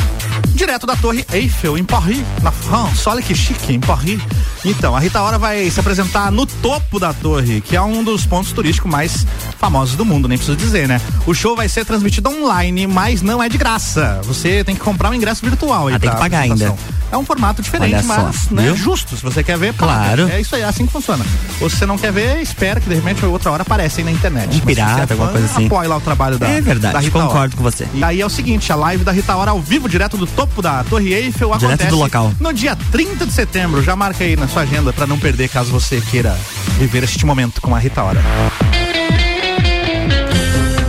direto 0.57 0.87
da 0.87 0.95
Torre 0.95 1.23
Eiffel, 1.31 1.77
em 1.77 1.83
Paris, 1.83 2.25
na 2.41 2.51
França. 2.51 3.11
Olha 3.11 3.21
que 3.21 3.35
chique, 3.35 3.73
em 3.73 3.79
Paris. 3.79 4.19
Então, 4.65 4.95
a 4.95 4.99
Rita 4.99 5.21
Ora 5.21 5.37
vai 5.37 5.69
se 5.69 5.79
apresentar 5.79 6.31
no 6.31 6.47
topo 6.47 6.99
da 6.99 7.13
torre, 7.13 7.61
que 7.61 7.75
é 7.75 7.81
um 7.81 8.03
dos 8.03 8.25
pontos 8.25 8.51
turísticos 8.51 8.91
mais 8.91 9.25
famosos 9.57 9.95
do 9.95 10.05
mundo, 10.05 10.27
nem 10.27 10.37
preciso 10.37 10.57
dizer, 10.57 10.87
né? 10.87 11.01
O 11.25 11.33
show 11.33 11.55
vai 11.55 11.67
ser 11.67 11.85
transmitido 11.85 12.29
online, 12.29 12.87
mas 12.87 13.21
não 13.21 13.41
é 13.41 13.49
de 13.49 13.57
graça. 13.57 14.21
Você 14.23 14.63
tem 14.63 14.75
que 14.75 14.81
comprar 14.81 15.09
um 15.09 15.13
ingresso 15.13 15.43
virtual 15.43 15.87
aí. 15.87 15.95
Ah, 15.95 15.99
tem 15.99 16.09
que 16.09 16.17
pagar 16.17 16.39
ainda. 16.39 16.75
É 17.11 17.17
um 17.17 17.23
formato 17.25 17.61
diferente, 17.61 18.03
mas 18.03 18.49
né, 18.49 18.73
justo. 18.75 19.15
Se 19.15 19.23
você 19.23 19.41
quer 19.41 19.57
ver, 19.57 19.73
paga. 19.73 19.93
Claro. 19.93 20.29
É 20.29 20.41
isso 20.41 20.55
aí, 20.55 20.61
é 20.61 20.65
assim 20.65 20.85
que 20.85 20.91
funciona. 20.91 21.25
Ou 21.61 21.69
se 21.69 21.77
você 21.77 21.85
não 21.85 21.97
quer 21.97 22.11
ver, 22.11 22.41
espera 22.41 22.81
que 22.81 22.89
de 22.89 22.95
repente 22.95 23.25
outra 23.25 23.49
hora 23.49 23.61
aparece 23.61 24.01
aí 24.01 24.05
na 24.05 24.11
internet. 24.11 24.49
Um 24.49 24.53
se 24.53 24.61
pirata, 24.61 24.99
é 24.99 25.13
alguma 25.13 25.27
fã, 25.27 25.31
coisa 25.33 25.45
assim. 25.47 25.65
Apoie 25.67 25.87
lá 25.87 25.97
o 25.97 26.01
trabalho 26.01 26.37
da 26.37 26.47
É 26.47 26.59
verdade, 26.59 26.93
da 26.93 26.99
Rita 26.99 27.11
concordo 27.19 27.37
Ora. 27.37 27.49
com 27.57 27.63
você. 27.63 27.87
E 27.93 28.03
aí 28.03 28.19
é 28.19 28.25
o 28.25 28.29
seguinte, 28.29 28.71
a 28.71 28.75
live 28.75 29.03
da 29.05 29.11
Rita 29.13 29.35
Ora 29.35 29.51
ao 29.51 29.61
vivo, 29.61 29.87
direto 29.87 30.17
do 30.17 30.27
topo 30.27 30.61
da 30.61 30.83
Torre 30.83 31.13
Eiffel, 31.13 31.47
Direto 31.49 31.65
acontece 31.65 31.89
do 31.89 31.97
local. 31.97 32.33
no 32.39 32.51
dia 32.53 32.75
30 32.91 33.25
de 33.25 33.31
setembro. 33.31 33.81
Já 33.81 33.95
marca 33.95 34.23
aí 34.25 34.35
na 34.35 34.47
sua 34.47 34.63
agenda 34.63 34.91
pra 34.91 35.07
não 35.07 35.17
perder, 35.17 35.47
caso 35.49 35.71
você 35.71 36.01
queira 36.01 36.37
viver 36.77 37.03
este 37.03 37.25
momento 37.25 37.61
com 37.61 37.73
a 37.73 37.79
Rita 37.79 38.03
Ora. 38.03 38.21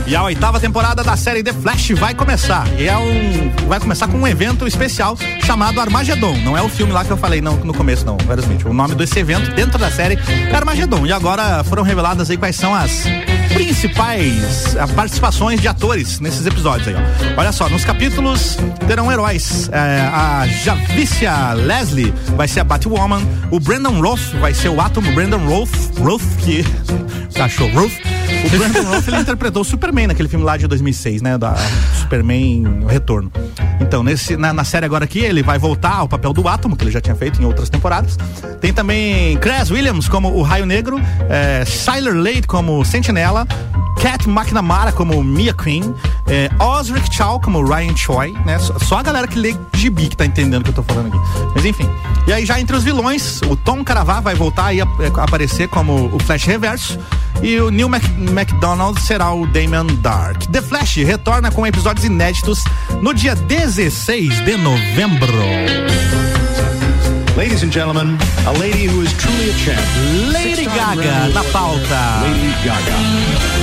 E 0.08 0.16
a 0.16 0.22
oitava 0.22 0.58
temporada 0.58 1.04
da 1.04 1.18
série 1.18 1.42
The 1.42 1.52
Flash 1.52 1.90
vai 1.90 2.14
começar. 2.14 2.66
E 2.78 2.88
é 2.88 2.96
um. 2.96 3.50
Vai 3.68 3.78
começar 3.78 4.08
com 4.08 4.16
um 4.16 4.26
evento 4.26 4.66
especial 4.66 5.18
chamado 5.44 5.78
Armagedon. 5.78 6.34
Não 6.38 6.56
é 6.56 6.62
o 6.62 6.68
filme 6.70 6.94
lá 6.94 7.04
que 7.04 7.10
eu 7.10 7.16
falei 7.18 7.42
não, 7.42 7.56
no 7.58 7.74
começo, 7.74 8.06
não, 8.06 8.16
Vera 8.16 8.40
Smith. 8.40 8.64
O 8.64 8.72
nome 8.72 8.94
desse 8.94 9.18
evento 9.18 9.54
dentro 9.54 9.78
da 9.78 9.90
série 9.90 10.18
é 10.50 10.56
Armagedon. 10.56 11.04
E 11.04 11.12
agora 11.12 11.62
foram 11.64 11.82
reveladas 11.82 12.30
aí 12.30 12.38
quais 12.38 12.56
são 12.56 12.74
as 12.74 13.04
principais 13.52 14.74
ah, 14.78 14.88
participações 14.88 15.60
de 15.60 15.68
atores 15.68 16.20
nesses 16.20 16.46
episódios 16.46 16.88
aí, 16.88 16.94
ó. 16.94 17.40
Olha 17.40 17.52
só, 17.52 17.68
nos 17.68 17.84
capítulos 17.84 18.56
terão 18.86 19.12
heróis. 19.12 19.68
É, 19.70 20.00
a 20.10 20.46
Javicia 20.46 21.52
Leslie 21.52 22.14
vai 22.34 22.48
ser 22.48 22.60
a 22.60 22.64
Batwoman. 22.64 23.20
O 23.50 23.60
Brandon 23.60 24.00
Roth 24.00 24.32
vai 24.40 24.54
ser 24.54 24.70
o 24.70 24.80
Atom. 24.80 25.02
Brandon 25.12 25.46
Roth, 25.46 25.98
Roth 26.00 26.22
que. 26.38 26.64
Cachorro, 27.36 27.82
Roth. 27.82 28.17
O 28.46 28.58
Brandon 28.58 28.88
Roth 28.88 29.08
ele 29.08 29.18
interpretou 29.18 29.62
o 29.62 29.64
Superman 29.64 30.06
naquele 30.06 30.28
filme 30.28 30.44
lá 30.44 30.56
de 30.56 30.66
2006, 30.66 31.20
né? 31.22 31.36
Da 31.36 31.54
Superman 32.00 32.86
Retorno. 32.88 33.30
Então, 33.80 34.02
nesse, 34.02 34.36
na, 34.36 34.52
na 34.52 34.64
série 34.64 34.86
agora 34.86 35.04
aqui, 35.04 35.20
ele 35.20 35.42
vai 35.42 35.58
voltar 35.58 35.96
ao 35.96 36.08
papel 36.08 36.32
do 36.32 36.46
Átomo, 36.48 36.76
que 36.76 36.84
ele 36.84 36.90
já 36.90 37.00
tinha 37.00 37.14
feito 37.14 37.40
em 37.40 37.44
outras 37.44 37.68
temporadas. 37.68 38.16
Tem 38.60 38.72
também 38.72 39.36
Chris 39.38 39.70
Williams 39.70 40.08
como 40.08 40.32
o 40.32 40.42
Raio 40.42 40.66
Negro, 40.66 41.00
é, 41.28 41.64
Siler 41.64 42.14
Lade 42.14 42.46
como 42.46 42.84
Sentinela, 42.84 43.46
Cat 43.98 44.28
McNamara 44.28 44.92
como 44.92 45.22
Mia 45.24 45.52
Queen, 45.52 45.94
é, 46.26 46.50
Osric 46.62 47.14
Chow 47.14 47.40
como 47.40 47.62
Ryan 47.64 47.96
Choi, 47.96 48.32
né? 48.44 48.58
Só, 48.58 48.98
a 48.98 49.02
galera 49.02 49.26
que 49.26 49.38
lê 49.38 49.56
gibi 49.74 50.08
que 50.08 50.16
tá 50.16 50.24
entendendo 50.24 50.60
o 50.60 50.64
que 50.64 50.70
eu 50.70 50.74
tô 50.74 50.82
falando 50.82 51.08
aqui. 51.08 51.18
Mas 51.54 51.64
enfim. 51.64 51.88
E 52.26 52.32
aí 52.32 52.46
já 52.46 52.60
entre 52.60 52.76
os 52.76 52.84
vilões, 52.84 53.40
o 53.42 53.56
Tom 53.56 53.82
Caravá 53.82 54.20
vai 54.20 54.34
voltar 54.34 54.66
aí 54.66 54.80
a, 54.80 54.84
a 54.84 55.24
aparecer 55.24 55.68
como 55.68 56.14
o 56.14 56.18
Flash 56.20 56.44
Reverso 56.44 56.98
e 57.42 57.58
o 57.60 57.70
Neil 57.70 57.88
Mac, 57.88 58.04
McDonald 58.18 59.00
será 59.00 59.32
o 59.32 59.46
Damian 59.46 59.86
Dark. 60.00 60.46
The 60.46 60.62
Flash 60.62 60.96
retorna 60.96 61.50
com 61.50 61.66
episódios 61.66 62.04
inéditos 62.04 62.64
no 63.00 63.12
dia 63.14 63.34
16 63.34 64.44
de 64.44 64.56
novembro. 64.56 65.28
Ladies 67.36 67.62
and 67.62 67.70
gentlemen, 67.70 68.18
a 68.46 68.50
lady 68.58 68.88
who 68.88 69.02
is 69.02 69.12
truly 69.12 69.50
a 69.50 69.54
champ. 69.54 69.80
Lady 70.32 70.64
Gaga 70.64 71.28
na 71.28 71.44
pauta. 71.44 72.20
Lady 72.22 72.52
Gaga. 72.64 73.57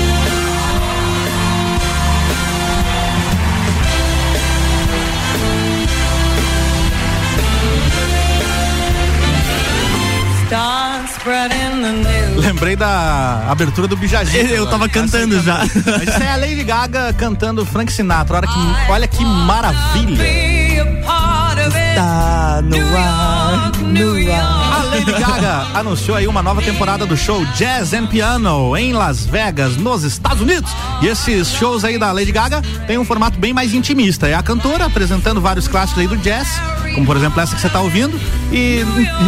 Lembrei 12.38 12.76
da 12.76 13.46
abertura 13.50 13.88
do 13.88 13.98
Bijajinho. 13.98 14.48
Eu 14.54 14.68
tava 14.68 14.88
cantando 14.88 15.42
já. 15.42 15.60
Mas 15.60 16.04
isso 16.04 16.24
é 16.24 16.32
a 16.32 16.36
Lady 16.36 16.64
Gaga 16.64 17.14
cantando 17.14 17.66
Frank 17.66 17.92
Sinatra. 17.92 18.38
Olha 18.38 18.48
que, 18.48 18.92
olha 18.92 19.08
que 19.08 19.26
maravilha. 19.26 20.24
Be 20.24 20.80
a 20.80 20.86
part 21.06 21.62
of 21.62 21.76
it. 21.78 21.96
Tá 21.96 22.62
no 22.62 22.70
New 22.70 22.98
ar, 22.98 23.54
York, 23.54 23.84
New 23.84 24.14
no 24.14 24.20
York. 24.20 24.36
A 24.36 24.84
Lady 24.84 25.12
Gaga 25.12 25.68
anunciou 25.80 26.18
aí 26.18 26.28
uma 26.28 26.42
nova 26.44 26.62
temporada 26.62 27.06
do 27.06 27.18
show 27.18 27.44
Jazz 27.58 27.94
and 27.94 28.08
Piano 28.08 28.76
em 28.78 28.94
Las 28.94 29.26
Vegas, 29.26 29.78
nos 29.78 30.04
Estados 30.04 30.42
Unidos. 30.42 30.72
E 31.02 31.08
esses 31.08 31.52
shows 31.54 31.84
aí 31.84 31.98
da 31.98 32.12
Lady 32.12 32.32
Gaga 32.32 32.62
têm 32.88 32.98
um 32.98 33.06
formato 33.06 33.40
bem 33.40 33.54
mais 33.54 33.74
intimista. 33.74 34.28
É 34.28 34.34
a 34.34 34.44
cantora 34.44 34.86
apresentando 34.86 35.42
vários 35.42 35.68
clássicos 35.68 36.02
aí 36.02 36.08
do 36.08 36.18
jazz, 36.18 36.48
como 36.96 37.06
por 37.06 37.18
exemplo 37.18 37.40
essa 37.42 37.54
que 37.54 37.62
você 37.62 37.70
tá 37.70 37.82
ouvindo, 37.82 38.20
e 38.52 38.84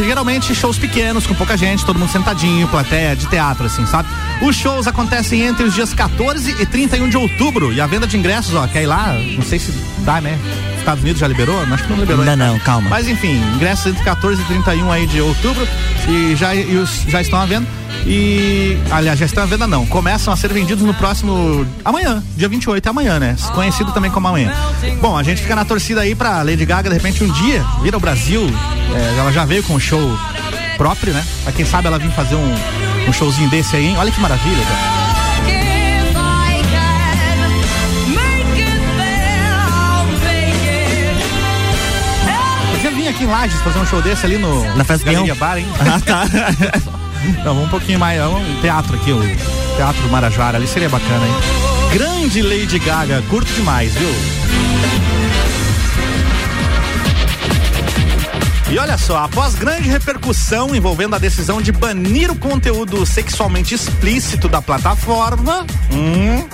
geralmente 0.05 0.55
shows 0.55 0.79
pequenos, 0.79 1.27
com 1.27 1.35
pouca 1.35 1.57
gente, 1.57 1.85
todo 1.85 1.99
mundo 1.99 2.09
sentadinho, 2.09 2.67
plateia 2.69 3.15
de 3.15 3.27
teatro, 3.27 3.65
assim, 3.65 3.85
sabe? 3.85 4.07
Os 4.41 4.55
shows 4.55 4.85
acontecem 4.87 5.41
entre 5.41 5.63
os 5.65 5.73
dias 5.73 5.93
14 5.93 6.55
e 6.61 6.65
31 6.65 7.09
de 7.09 7.17
outubro. 7.17 7.73
E 7.73 7.81
a 7.81 7.87
venda 7.87 8.05
de 8.05 8.15
ingressos, 8.17 8.53
ó, 8.53 8.67
quer 8.67 8.83
ir 8.83 8.85
lá? 8.85 9.13
Não 9.35 9.41
sei 9.41 9.57
se 9.57 9.71
dá, 9.99 10.21
né? 10.21 10.37
Estados 10.77 11.03
Unidos 11.03 11.19
já 11.19 11.27
liberou? 11.27 11.59
Acho 11.63 11.83
que 11.83 11.89
não 11.89 11.99
liberou. 11.99 12.21
Ainda 12.23 12.35
não, 12.35 12.57
calma. 12.59 12.87
Mas 12.89 13.07
enfim, 13.07 13.41
ingressos 13.55 13.87
entre 13.87 14.03
14 14.03 14.41
e 14.41 14.45
31 14.45 14.91
aí 14.91 15.07
de 15.07 15.19
outubro 15.19 15.67
e 16.07 16.35
já, 16.35 16.53
e 16.55 16.77
os- 16.77 17.03
já 17.07 17.19
estão 17.19 17.41
à 17.41 17.45
venda. 17.45 17.67
E, 18.05 18.77
aliás, 18.91 19.19
já 19.19 19.25
estão 19.25 19.43
à 19.43 19.47
venda 19.47 19.67
não. 19.67 19.85
Começam 19.87 20.31
a 20.33 20.37
ser 20.37 20.53
vendidos 20.53 20.83
no 20.85 20.93
próximo. 20.93 21.65
amanhã, 21.83 22.23
dia 22.37 22.47
28, 22.47 22.85
é 22.85 22.89
amanhã, 22.89 23.19
né? 23.19 23.35
Conhecido 23.53 23.91
também 23.91 24.09
como 24.11 24.27
amanhã. 24.27 24.53
Bom, 25.01 25.17
a 25.17 25.23
gente 25.23 25.41
fica 25.41 25.55
na 25.55 25.65
torcida 25.65 26.01
aí 26.01 26.13
pra 26.15 26.41
Lady 26.43 26.63
Gaga, 26.63 26.89
de 26.89 26.95
repente, 26.95 27.23
um 27.23 27.29
dia 27.31 27.65
vir 27.81 27.93
ao 27.93 27.99
Brasil. 27.99 28.41
É, 28.95 29.17
ela 29.19 29.31
já 29.33 29.43
veio 29.43 29.63
com 29.63 29.73
um 29.73 29.79
show 29.79 30.17
próprio, 30.77 31.11
né? 31.11 31.25
Pra 31.43 31.51
quem 31.51 31.65
sabe 31.65 31.87
ela 31.87 31.97
vir 31.99 32.11
fazer 32.11 32.35
um, 32.35 32.55
um 33.07 33.13
showzinho 33.13 33.49
desse 33.49 33.75
aí, 33.75 33.87
hein? 33.87 33.97
Olha 33.97 34.11
que 34.11 34.19
maravilha, 34.19 34.63
cara. 34.63 35.07
Podia 42.71 42.91
vir 42.91 43.07
aqui 43.07 43.23
em 43.23 43.27
Lages 43.27 43.61
fazer 43.61 43.79
um 43.79 43.85
show 43.85 44.01
desse 44.01 44.25
ali 44.25 44.37
no. 44.37 44.63
Na 44.75 44.83
Festa 44.83 45.05
Galeria? 45.05 45.35
Bar, 45.35 45.57
hein? 45.57 45.67
Ah, 45.79 45.99
tá. 45.99 46.23
Então, 47.27 47.55
vamos 47.55 47.65
um 47.65 47.69
pouquinho 47.69 47.99
mais. 47.99 48.17
é 48.19 48.25
Um 48.25 48.61
teatro 48.61 48.95
aqui, 48.95 49.11
o 49.11 49.19
Teatro 49.75 50.07
Marajara, 50.09 50.57
ali 50.57 50.67
seria 50.67 50.87
bacana, 50.87 51.25
hein? 51.25 51.33
Grande 51.91 52.41
Lady 52.41 52.79
Gaga, 52.79 53.21
curto 53.27 53.51
demais, 53.53 53.93
viu? 53.95 54.07
E 58.69 58.77
olha 58.77 58.97
só, 58.97 59.23
após 59.23 59.55
grande 59.55 59.87
repercussão 59.87 60.75
envolvendo 60.75 61.15
a 61.15 61.17
decisão 61.17 61.61
de 61.61 61.71
banir 61.71 62.29
o 62.29 62.35
conteúdo 62.35 63.05
sexualmente 63.05 63.73
explícito 63.73 64.49
da 64.49 64.61
plataforma, 64.61 65.65
hum, 65.89 66.45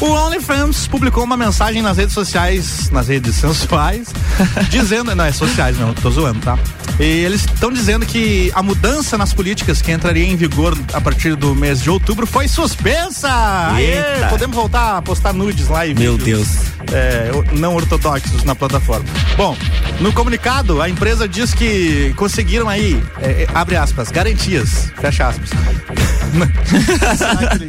o 0.00 0.10
OnlyFans 0.10 0.86
publicou 0.88 1.22
uma 1.22 1.36
mensagem 1.36 1.82
nas 1.82 1.98
redes 1.98 2.14
sociais, 2.14 2.88
nas 2.90 3.08
redes 3.08 3.34
sensuais, 3.34 4.08
dizendo, 4.70 5.14
não 5.14 5.24
é 5.24 5.30
sociais 5.32 5.78
não, 5.78 5.92
tô 5.92 6.10
zoando, 6.10 6.40
tá? 6.40 6.58
E 6.98 7.04
eles 7.04 7.42
estão 7.42 7.70
dizendo 7.70 8.04
que 8.06 8.50
a 8.54 8.62
mudança 8.62 9.18
nas 9.18 9.32
políticas 9.34 9.82
que 9.82 9.92
entraria 9.92 10.24
em 10.24 10.36
vigor 10.36 10.76
a 10.92 11.00
partir 11.00 11.36
do 11.36 11.54
mês 11.54 11.82
de 11.82 11.90
outubro 11.90 12.26
foi 12.26 12.48
suspensa. 12.48 13.28
Aê, 13.72 13.98
Eita. 13.98 14.28
podemos 14.30 14.56
voltar 14.56 14.96
a 14.96 15.02
postar 15.02 15.32
nudes 15.32 15.68
lá 15.68 15.86
e 15.86 15.94
Meu 15.94 16.18
Deus. 16.18 16.48
é, 16.92 17.30
não 17.52 17.76
ortodoxos 17.76 18.42
na 18.42 18.54
plataforma. 18.54 19.04
Bom, 19.36 19.56
no 20.00 20.12
comunicado, 20.12 20.80
a 20.80 20.88
empresa 20.88 21.28
diz 21.28 21.52
que 21.52 22.12
conseguiram 22.16 22.68
aí, 22.68 23.02
é, 23.20 23.42
é, 23.42 23.48
abre 23.52 23.76
aspas, 23.76 24.10
garantias, 24.10 24.92
fecha 25.00 25.28
aspas. 25.28 25.50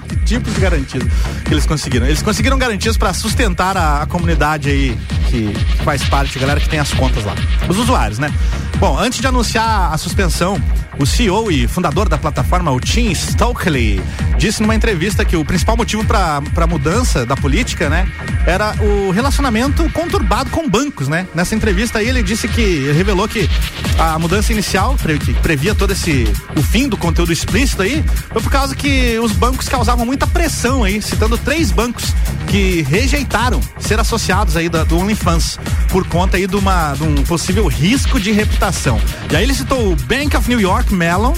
Que 0.07 0.15
tipo 0.17 0.51
de 0.51 0.59
garantias 0.59 1.03
que 1.45 1.53
eles 1.53 1.65
conseguiram? 1.65 2.05
Eles 2.05 2.21
conseguiram 2.21 2.57
garantias 2.57 2.97
para 2.97 3.13
sustentar 3.13 3.77
a, 3.77 4.01
a 4.01 4.05
comunidade 4.05 4.69
aí 4.69 4.97
que 5.29 5.53
faz 5.83 6.03
parte, 6.03 6.37
a 6.37 6.41
galera 6.41 6.59
que 6.59 6.67
tem 6.67 6.79
as 6.79 6.93
contas 6.93 7.23
lá. 7.23 7.33
Os 7.69 7.77
usuários, 7.77 8.19
né? 8.19 8.31
Bom, 8.77 8.97
antes 8.99 9.19
de 9.19 9.27
anunciar 9.27 9.93
a 9.93 9.97
suspensão, 9.97 10.61
o 10.99 11.05
CEO 11.05 11.49
e 11.49 11.67
fundador 11.67 12.09
da 12.09 12.17
plataforma, 12.17 12.71
o 12.71 12.79
Tim 12.79 13.13
Stokely, 13.15 14.01
disse 14.38 14.62
numa 14.62 14.75
entrevista 14.75 15.23
que 15.23 15.35
o 15.35 15.45
principal 15.45 15.77
motivo 15.77 16.03
para 16.03 16.41
a 16.55 16.67
mudança 16.67 17.25
da 17.25 17.35
política, 17.35 17.89
né, 17.89 18.07
era 18.45 18.75
o 18.81 19.09
relacionamento 19.12 19.89
conturbado 19.91 20.49
com 20.49 20.67
bancos, 20.69 21.07
né? 21.07 21.25
Nessa 21.33 21.55
entrevista 21.55 21.99
aí 21.99 22.09
ele 22.09 22.21
disse 22.21 22.47
que 22.47 22.91
revelou 22.91 23.27
que 23.27 23.49
a 23.97 24.19
mudança 24.19 24.51
inicial, 24.51 24.95
que 25.23 25.33
previa 25.35 25.73
todo 25.73 25.91
esse 25.91 26.25
o 26.55 26.62
fim 26.62 26.88
do 26.88 26.97
conteúdo 26.97 27.31
explícito 27.31 27.81
aí, 27.81 28.03
foi 28.31 28.41
por 28.41 28.51
causa 28.51 28.75
que 28.75 29.17
os 29.19 29.31
bancos 29.31 29.69
causavam 29.69 30.05
muita 30.05 30.27
pressão 30.27 30.83
aí, 30.83 31.01
citando 31.01 31.38
três 31.38 31.71
bancos 31.71 32.13
que 32.47 32.81
rejeitaram 32.81 33.62
ser 33.79 33.99
associados 33.99 34.57
aí 34.57 34.67
da, 34.67 34.83
do 34.83 34.97
OnlyFans 34.97 35.59
por 35.89 36.07
conta 36.07 36.38
aí 36.38 36.47
de, 36.47 36.55
uma, 36.55 36.93
de 36.93 37.03
um 37.03 37.15
possível 37.23 37.67
risco 37.67 38.19
de 38.19 38.31
reputação. 38.31 38.99
E 39.31 39.35
aí 39.35 39.43
ele 39.43 39.53
citou 39.53 39.91
o 39.91 39.95
Bank 39.95 40.35
of 40.35 40.49
New 40.49 40.59
York 40.59 40.88
Mellon, 40.93 41.34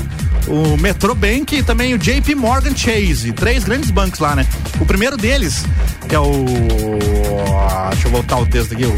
o 0.47 0.77
Metrobank 0.77 1.55
e 1.55 1.63
também 1.63 1.93
o 1.93 1.97
JP 1.97 2.35
Morgan 2.35 2.75
Chase, 2.75 3.31
três 3.31 3.63
grandes 3.63 3.91
bancos 3.91 4.19
lá, 4.19 4.35
né? 4.35 4.45
O 4.79 4.85
primeiro 4.85 5.17
deles, 5.17 5.65
que 6.07 6.15
é 6.15 6.19
o. 6.19 6.45
Deixa 7.91 8.07
eu 8.07 8.11
voltar 8.11 8.37
o 8.37 8.45
texto 8.45 8.73
aqui, 8.73 8.85
o 8.85 8.95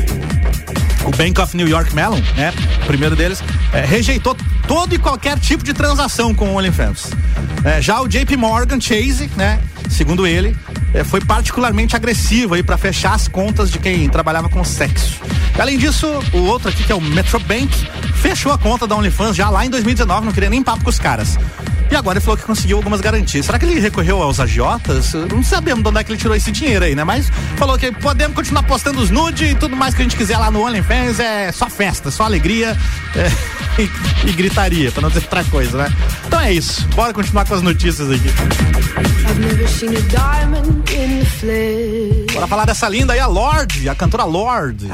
o 1.06 1.12
Bank 1.12 1.40
of 1.40 1.56
New 1.56 1.68
York 1.68 1.94
Mellon, 1.94 2.20
né? 2.36 2.54
O 2.84 2.86
primeiro 2.86 3.16
deles, 3.16 3.44
é, 3.74 3.86
rejeitou 3.86 4.36
todo 4.68 4.94
e 4.96 4.98
qualquer 4.98 5.40
tipo 5.40 5.64
de 5.64 5.74
transação 5.74 6.34
com 6.34 6.50
o 6.50 6.56
OnlyFans. 6.56 7.12
É, 7.64 7.82
já 7.82 8.02
o 8.02 8.08
JP 8.08 8.38
Morgan 8.38 8.80
Chase, 8.80 9.30
né? 9.36 9.60
Segundo 9.90 10.26
ele, 10.26 10.56
é, 10.94 11.04
foi 11.04 11.22
particularmente 11.22 11.96
agressivo 11.96 12.54
aí 12.54 12.64
para 12.64 12.78
fechar 12.78 13.14
as 13.14 13.28
contas 13.28 13.72
de 13.72 13.80
quem 13.80 14.08
trabalhava 14.10 14.50
com 14.50 14.64
sexo. 14.64 15.22
Além 15.58 15.78
disso, 15.78 16.08
o 16.34 16.40
outro 16.40 16.70
aqui 16.70 16.84
que 16.84 16.92
é 16.92 16.96
o 16.96 17.02
Metrobank 17.02 17.70
fechou 18.16 18.52
a 18.52 18.58
conta 18.58 18.88
da 18.88 18.96
OnlyFans 18.96 19.36
já 19.36 19.50
lá 19.50 19.66
em 19.66 19.70
2019, 19.70 20.26
não 20.26 20.34
queria 20.34 20.50
nem 20.50 20.64
papo 20.64 20.84
com 20.84 20.90
os 20.90 21.00
caras. 21.00 21.38
E 21.92 21.96
agora 21.96 22.18
ele 22.18 22.26
falou 22.26 22.38
que 22.38 22.44
conseguiu 22.44 22.78
algumas 22.78 23.02
garantias. 23.02 23.46
Será 23.46 23.60
que 23.60 23.66
ele 23.66 23.80
recorreu 23.80 24.20
aos 24.20 24.40
agiotas? 24.40 25.14
Não 25.14 25.44
sabemos 25.44 25.84
de 25.84 25.90
onde 25.90 26.00
é 26.00 26.04
que 26.04 26.12
ele 26.12 26.18
tirou 26.18 26.36
esse 26.36 26.52
dinheiro 26.52 26.86
aí, 26.86 26.96
né? 26.96 27.04
Mas 27.04 27.30
falou 27.56 27.78
que 27.78 27.92
podemos 27.92 28.36
continuar 28.36 28.64
postando 28.64 29.00
os 29.00 29.12
nude 29.12 29.46
e 29.46 29.56
tudo 29.56 29.76
mais 29.76 29.94
que 29.94 30.02
a 30.02 30.04
gente 30.04 30.18
quiser 30.18 30.38
lá 30.40 30.50
no 30.50 30.66
OnlyFans. 30.66 31.20
É 31.20 31.52
só 31.52 31.70
festa, 31.70 32.10
só 32.10 32.24
alegria 32.24 32.76
é, 33.16 33.32
e, 33.78 33.90
e 34.28 34.32
gritaria, 34.32 34.92
pra 34.92 35.02
não 35.02 35.10
dizer 35.10 35.24
outra 35.24 35.44
coisa, 35.46 35.78
né? 35.78 35.94
Então 36.28 36.40
é 36.40 36.54
isso. 36.54 36.88
Bora 36.90 37.14
continuar 37.14 37.46
com 37.46 37.54
as 37.54 37.62
notícias 37.62 38.10
aqui. 38.10 38.30
Bora 42.34 42.48
falar 42.48 42.66
dessa 42.66 42.88
linda 42.88 43.14
aí, 43.14 43.20
a 43.20 43.28
Lorde, 43.28 43.90
a 43.90 43.96
cantora 43.96 44.24
Lorde. 44.24 44.88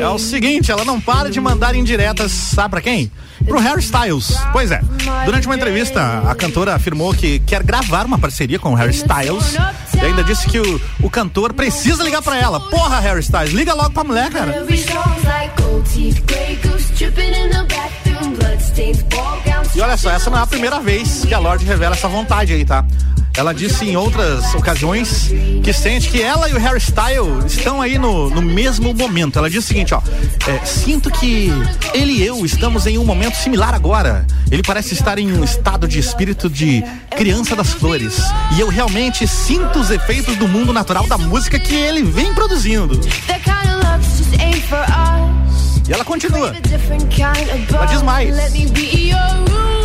É 0.00 0.08
o 0.08 0.18
seguinte, 0.18 0.70
ela 0.70 0.84
não 0.84 1.00
para 1.00 1.30
de 1.30 1.40
mandar 1.40 1.74
indiretas, 1.74 2.32
sabe 2.32 2.70
pra 2.70 2.80
quem? 2.80 3.10
Pro 3.44 3.58
Harry 3.60 3.80
Styles. 3.80 4.36
Pois 4.52 4.70
é. 4.70 4.80
Durante 5.24 5.46
uma 5.46 5.54
entrevista, 5.54 6.22
a 6.28 6.34
cantora 6.34 6.74
afirmou 6.74 7.14
que 7.14 7.38
quer 7.40 7.62
gravar 7.62 8.04
uma 8.04 8.18
parceria 8.18 8.58
com 8.58 8.72
o 8.72 8.74
Harry 8.74 8.90
Styles. 8.92 9.54
E 9.94 10.00
ainda 10.04 10.22
disse 10.24 10.46
que 10.48 10.58
o, 10.60 10.80
o 11.02 11.08
cantor 11.10 11.52
precisa 11.52 12.02
ligar 12.02 12.20
pra 12.22 12.36
ela. 12.36 12.60
Porra, 12.60 13.00
Harry 13.00 13.20
Styles, 13.20 13.52
liga 13.52 13.74
logo 13.74 13.90
pra 13.90 14.04
mulher, 14.04 14.30
cara. 14.30 14.64
E 19.74 19.80
olha 19.80 19.96
só, 19.96 20.10
essa 20.10 20.28
não 20.28 20.38
é 20.38 20.42
a 20.42 20.46
primeira 20.46 20.80
vez 20.80 21.24
que 21.24 21.32
a 21.32 21.38
Lorde 21.38 21.64
revela 21.64 21.94
essa 21.94 22.08
vontade 22.08 22.52
aí, 22.52 22.64
tá? 22.64 22.84
Ela 23.36 23.54
disse 23.54 23.84
em 23.84 23.96
outras 23.96 24.52
ocasiões 24.56 25.30
que 25.62 25.72
sente 25.72 26.08
que 26.08 26.20
ela 26.20 26.48
e 26.50 26.54
o 26.54 26.58
Harry 26.58 26.78
Styles 26.78 27.52
estão 27.52 27.80
aí 27.80 27.96
no, 27.96 28.28
no 28.28 28.42
mesmo 28.42 28.92
momento. 28.92 29.38
Ela 29.38 29.48
diz 29.48 29.64
o 29.64 29.68
seguinte, 29.68 29.94
ó. 29.94 30.02
é, 30.48 30.66
Sinto 30.66 31.08
que 31.08 31.48
ele 31.94 32.14
e 32.14 32.26
eu 32.26 32.44
estamos 32.44 32.84
em 32.88 32.98
um 32.98 33.04
momento 33.04 33.36
similar 33.36 33.72
agora. 33.74 34.26
Ele 34.50 34.64
parece 34.64 34.94
estar 34.94 35.20
em 35.20 35.32
um 35.32 35.44
estado 35.44 35.86
de 35.86 36.00
espírito 36.00 36.50
de 36.50 36.82
criança 37.16 37.54
das 37.54 37.72
flores. 37.72 38.18
E 38.56 38.60
eu 38.60 38.68
realmente 38.68 39.28
sinto 39.28 39.78
os 39.78 39.92
efeitos 39.92 40.34
do 40.34 40.48
mundo 40.48 40.72
natural 40.72 41.06
da 41.06 41.16
música 41.16 41.60
que 41.60 41.76
ele 41.76 42.02
vem 42.02 42.34
produzindo. 42.34 42.98
That 43.28 43.44
kind 43.44 43.68
of 43.84 43.88
E 45.88 45.92
ela 45.92 46.04
continua. 46.04 46.54
Ela 47.72 47.86
diz 47.86 48.02
mais. 48.02 48.36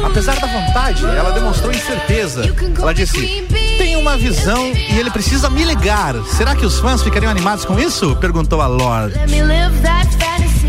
Apesar 0.04 0.36
da 0.36 0.48
vontade, 0.48 1.06
ela 1.06 1.32
demonstrou 1.32 1.72
incerteza. 1.72 2.44
Ela 2.78 2.94
disse: 2.94 3.48
tem 3.78 3.96
uma 3.96 4.18
visão 4.18 4.72
e 4.74 5.00
ele 5.00 5.10
precisa 5.10 5.50
me 5.50 5.63
ligar. 5.63 6.13
Será 6.26 6.56
que 6.56 6.66
os 6.66 6.78
fãs 6.80 7.02
ficariam 7.02 7.32
animados 7.32 7.63
com 7.63 7.80
isso? 7.80 8.16
Perguntou 8.18 8.62
a 8.62 8.68
Lorde. 8.68 9.18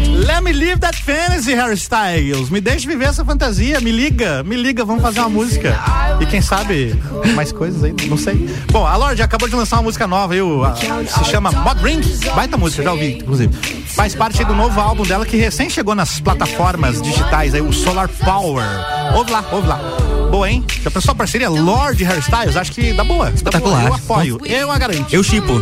Let 0.07 0.43
me 0.43 0.53
live 0.53 0.79
that 0.81 0.97
fantasy. 0.97 1.55
Harry 1.55 1.75
Styles. 1.77 2.51
Me 2.51 2.61
deixe 2.61 2.87
viver 2.87 3.07
essa 3.07 3.25
fantasia. 3.25 3.81
Me 3.81 3.91
liga, 3.93 4.43
me 4.43 4.57
liga, 4.57 4.85
vamos 4.85 5.03
fazer 5.03 5.21
uma 5.21 5.29
música. 5.29 5.79
E 6.21 6.27
quem 6.27 6.41
sabe 6.41 6.95
mais 7.35 7.53
coisas 7.53 7.83
aí, 7.85 7.95
não 8.09 8.17
sei. 8.17 8.49
Bom, 8.71 8.87
a 8.87 8.97
Lorde 8.97 9.23
acabou 9.23 9.49
de 9.49 9.55
lançar 9.55 9.77
uma 9.77 9.83
música 9.83 10.07
nova 10.07 10.35
a- 10.35 10.75
se 11.07 11.31
chama 11.31 11.51
Mod 11.53 11.83
Ring. 11.83 12.01
Baita 12.35 12.57
música, 12.57 12.83
já 12.83 12.93
ouvi, 12.93 13.19
inclusive. 13.19 13.53
Faz 13.87 14.15
parte 14.15 14.43
do 14.45 14.55
novo 14.55 14.81
álbum 14.81 15.03
dela 15.05 15.25
que 15.27 15.37
recém 15.37 15.69
chegou 15.71 15.95
nas 15.95 16.19
plataformas 16.21 17.01
digitais 17.03 17.55
aí, 17.55 17.61
o 17.61 17.73
Solar 17.73 18.09
Power. 18.09 18.65
Ouve 19.15 19.31
lá, 19.31 19.45
ouve 19.53 19.69
lá. 19.69 19.79
Boa, 20.31 20.51
hein? 20.51 20.65
Já 20.83 20.91
pensou 20.91 21.13
a 21.13 21.15
parceria 21.15 21.49
Lorde 21.49 22.03
e 22.03 22.07
Harry 22.07 22.21
Styles? 22.21 22.57
Acho 22.57 22.73
que 22.73 22.93
dá 22.93 23.05
boa. 23.05 23.27
Dá 23.27 23.31
boa. 23.31 23.35
Espetacular. 23.35 23.87
Eu 23.87 23.95
apoio. 23.95 24.41
Eu 24.45 24.71
a 24.73 24.79
garanto. 24.79 25.13
Eu 25.15 25.23
chipo. 25.23 25.61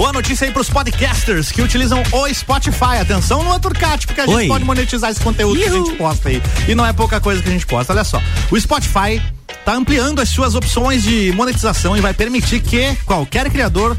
Boa 0.00 0.14
notícia 0.14 0.46
aí 0.46 0.50
pros 0.50 0.70
podcasters 0.70 1.52
que 1.52 1.60
utilizam 1.60 2.02
o 2.10 2.34
Spotify. 2.34 2.96
Atenção 3.02 3.44
no 3.44 3.60
Turcat, 3.60 4.06
porque 4.06 4.22
a 4.22 4.26
gente 4.26 4.34
Oi. 4.34 4.48
pode 4.48 4.64
monetizar 4.64 5.10
esse 5.10 5.20
conteúdo 5.20 5.60
que 5.60 5.68
a 5.68 5.72
gente 5.72 5.92
posta 5.92 6.30
aí. 6.30 6.42
E 6.66 6.74
não 6.74 6.86
é 6.86 6.92
pouca 6.94 7.20
coisa 7.20 7.42
que 7.42 7.50
a 7.50 7.52
gente 7.52 7.66
posta. 7.66 7.92
Olha 7.92 8.02
só. 8.02 8.18
O 8.50 8.58
Spotify 8.58 9.20
tá 9.62 9.74
ampliando 9.74 10.20
as 10.20 10.30
suas 10.30 10.54
opções 10.54 11.02
de 11.02 11.30
monetização 11.32 11.98
e 11.98 12.00
vai 12.00 12.14
permitir 12.14 12.60
que 12.60 12.96
qualquer 13.04 13.50
criador 13.50 13.94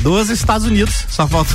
dos 0.00 0.30
Estados 0.30 0.66
Unidos, 0.66 1.04
só 1.10 1.28
falta. 1.28 1.54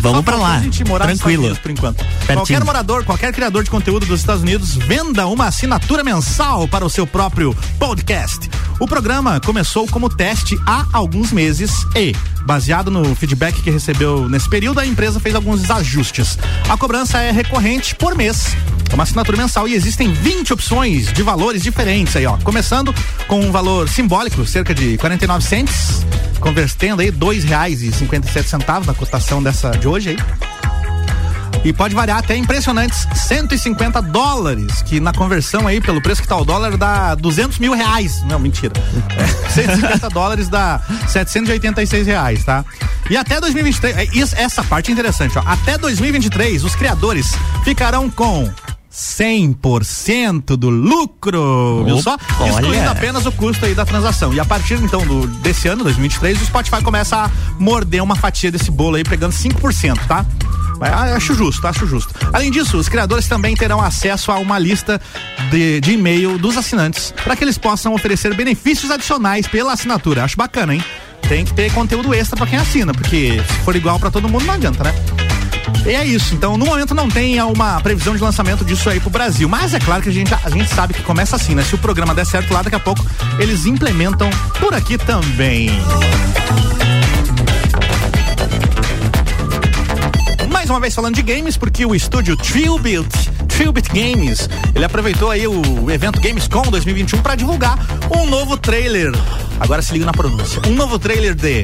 Vamos 0.00 0.24
falta 0.24 0.36
lá. 0.36 0.58
A 0.58 0.60
gente 0.60 0.84
morar 0.84 1.08
nos 1.08 1.18
Tranquilo. 1.18 1.42
Unidos 1.42 1.58
por 1.58 1.72
enquanto. 1.72 2.04
Pertinho. 2.04 2.36
Qualquer 2.36 2.64
morador, 2.64 3.04
qualquer 3.04 3.32
criador 3.32 3.64
de 3.64 3.70
conteúdo 3.70 4.06
dos 4.06 4.20
Estados 4.20 4.42
Unidos 4.42 4.76
venda 4.76 5.26
uma 5.26 5.46
assinatura 5.46 6.04
mensal 6.04 6.68
para 6.68 6.84
o 6.84 6.88
seu 6.88 7.04
próprio 7.04 7.52
podcast. 7.80 8.48
O 8.78 8.86
programa 8.86 9.40
começou 9.40 9.86
como 9.86 10.08
teste 10.08 10.58
há 10.66 10.86
alguns 10.92 11.30
meses 11.30 11.86
e, 11.94 12.14
baseado 12.44 12.90
no 12.90 13.14
feedback 13.14 13.62
que 13.62 13.70
recebeu 13.70 14.28
nesse 14.28 14.48
período, 14.48 14.80
a 14.80 14.86
empresa 14.86 15.20
fez 15.20 15.34
alguns 15.34 15.70
ajustes. 15.70 16.38
A 16.68 16.76
cobrança 16.76 17.18
é 17.20 17.30
recorrente 17.30 17.94
por 17.94 18.16
mês. 18.16 18.56
É 18.90 18.94
uma 18.94 19.04
assinatura 19.04 19.36
mensal 19.36 19.68
e 19.68 19.74
existem 19.74 20.12
20 20.12 20.52
opções 20.52 21.12
de 21.12 21.22
valores 21.22 21.62
diferentes 21.62 22.14
aí, 22.16 22.26
ó. 22.26 22.36
Começando 22.38 22.94
com 23.26 23.40
um 23.40 23.52
valor 23.52 23.88
simbólico, 23.88 24.44
cerca 24.44 24.74
de 24.74 24.98
49 24.98 25.44
cents, 25.44 26.04
convertendo 26.40 27.02
aí 27.02 27.10
dois 27.10 27.44
reais 27.44 27.82
e 27.82 27.92
cinquenta 27.92 28.28
centavos 28.42 28.86
na 28.86 28.94
cotação 28.94 29.42
dessa 29.42 29.70
de 29.70 29.86
hoje 29.86 30.10
aí. 30.10 30.61
E 31.64 31.72
pode 31.72 31.94
variar 31.94 32.18
até 32.18 32.36
impressionantes 32.36 33.06
150 33.14 34.02
dólares, 34.02 34.82
que 34.82 34.98
na 34.98 35.12
conversão 35.12 35.66
aí, 35.66 35.80
pelo 35.80 36.02
preço 36.02 36.20
que 36.20 36.26
tá 36.26 36.36
o 36.36 36.44
dólar, 36.44 36.76
dá 36.76 37.14
200 37.14 37.58
mil 37.60 37.72
reais. 37.72 38.20
Não, 38.24 38.38
mentira. 38.38 38.72
É, 39.16 39.26
150 39.50 40.08
dólares 40.10 40.48
dá 40.48 40.80
786 41.06 42.06
reais, 42.06 42.44
tá? 42.44 42.64
E 43.08 43.16
até 43.16 43.40
2023, 43.40 43.96
é, 43.96 44.04
isso- 44.16 44.34
essa 44.36 44.64
parte 44.64 44.90
é 44.90 44.92
interessante, 44.92 45.38
ó. 45.38 45.42
Até 45.46 45.78
2023, 45.78 46.64
os 46.64 46.74
criadores 46.74 47.32
ficarão 47.64 48.10
com 48.10 48.50
100% 48.90 50.56
do 50.56 50.68
lucro, 50.68 51.82
viu 51.84 52.02
só? 52.02 52.16
Excluindo 52.46 52.90
apenas 52.90 53.24
o 53.24 53.32
custo 53.32 53.64
aí 53.64 53.74
da 53.74 53.84
transação. 53.86 54.34
E 54.34 54.40
a 54.40 54.44
partir 54.44 54.74
então 54.82 55.00
do, 55.06 55.26
desse 55.38 55.68
ano, 55.68 55.82
2023, 55.84 56.42
o 56.42 56.44
Spotify 56.44 56.82
começa 56.82 57.16
a 57.16 57.30
morder 57.58 58.02
uma 58.02 58.16
fatia 58.16 58.50
desse 58.50 58.70
bolo 58.70 58.96
aí, 58.96 59.04
pegando 59.04 59.32
5%, 59.32 59.98
tá? 60.06 60.26
Mas, 60.78 60.92
ah, 60.92 61.16
Acho 61.16 61.34
justo, 61.34 61.66
acho 61.66 61.86
justo. 61.86 62.14
Além 62.32 62.50
disso, 62.50 62.76
os 62.76 62.88
criadores 62.88 63.28
também 63.28 63.54
terão 63.54 63.80
acesso 63.80 64.32
a 64.32 64.38
uma 64.38 64.58
lista 64.58 65.00
de, 65.50 65.80
de 65.80 65.92
e-mail 65.92 66.38
dos 66.38 66.56
assinantes 66.56 67.14
para 67.22 67.36
que 67.36 67.44
eles 67.44 67.58
possam 67.58 67.94
oferecer 67.94 68.34
benefícios 68.34 68.90
adicionais 68.90 69.46
pela 69.46 69.72
assinatura. 69.72 70.24
Acho 70.24 70.36
bacana, 70.36 70.74
hein? 70.74 70.84
Tem 71.28 71.44
que 71.44 71.54
ter 71.54 71.72
conteúdo 71.72 72.12
extra 72.12 72.36
para 72.36 72.46
quem 72.46 72.58
assina, 72.58 72.92
porque 72.92 73.42
se 73.46 73.64
for 73.64 73.76
igual 73.76 73.98
para 73.98 74.10
todo 74.10 74.28
mundo 74.28 74.44
não 74.44 74.54
adianta, 74.54 74.84
né? 74.84 74.94
E 75.86 75.90
é 75.90 76.04
isso. 76.04 76.34
Então, 76.34 76.56
no 76.56 76.64
momento 76.64 76.94
não 76.94 77.08
tem 77.08 77.40
uma 77.42 77.80
previsão 77.80 78.14
de 78.14 78.22
lançamento 78.22 78.64
disso 78.64 78.88
aí 78.88 79.00
pro 79.00 79.10
Brasil. 79.10 79.48
Mas 79.48 79.74
é 79.74 79.80
claro 79.80 80.02
que 80.02 80.08
a 80.08 80.12
gente, 80.12 80.32
a 80.32 80.50
gente 80.50 80.72
sabe 80.72 80.94
que 80.94 81.02
começa 81.02 81.36
assim, 81.36 81.54
né? 81.54 81.62
Se 81.62 81.74
o 81.74 81.78
programa 81.78 82.14
der 82.14 82.26
certo 82.26 82.52
lá, 82.52 82.62
daqui 82.62 82.76
a 82.76 82.80
pouco 82.80 83.04
eles 83.38 83.66
implementam 83.66 84.30
por 84.60 84.74
aqui 84.74 84.96
também. 84.98 85.70
Mais 90.52 90.68
uma 90.68 90.78
vez 90.78 90.94
falando 90.94 91.14
de 91.14 91.22
games, 91.22 91.56
porque 91.56 91.84
o 91.86 91.94
estúdio 91.94 92.36
Trillbit, 92.36 93.08
Trillbit 93.48 93.88
Games, 93.88 94.48
ele 94.74 94.84
aproveitou 94.84 95.30
aí 95.30 95.46
o 95.48 95.90
evento 95.90 96.20
Gamescom 96.20 96.62
2021 96.62 97.22
para 97.22 97.34
divulgar 97.34 97.78
um 98.14 98.26
novo 98.26 98.56
trailer. 98.58 99.12
Agora 99.58 99.80
se 99.80 99.92
liga 99.94 100.04
na 100.04 100.12
pronúncia. 100.12 100.60
Um 100.66 100.74
novo 100.74 100.98
trailer 100.98 101.34
de 101.34 101.62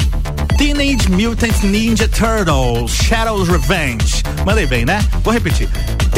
Teenage 0.56 1.10
Mutant 1.10 1.62
Ninja 1.62 2.08
Turtles 2.08 2.92
Shadow's 2.92 3.48
Revenge. 3.48 4.22
Mandei 4.44 4.66
bem, 4.66 4.84
né? 4.84 5.04
Vou 5.22 5.32
repetir. 5.32 5.68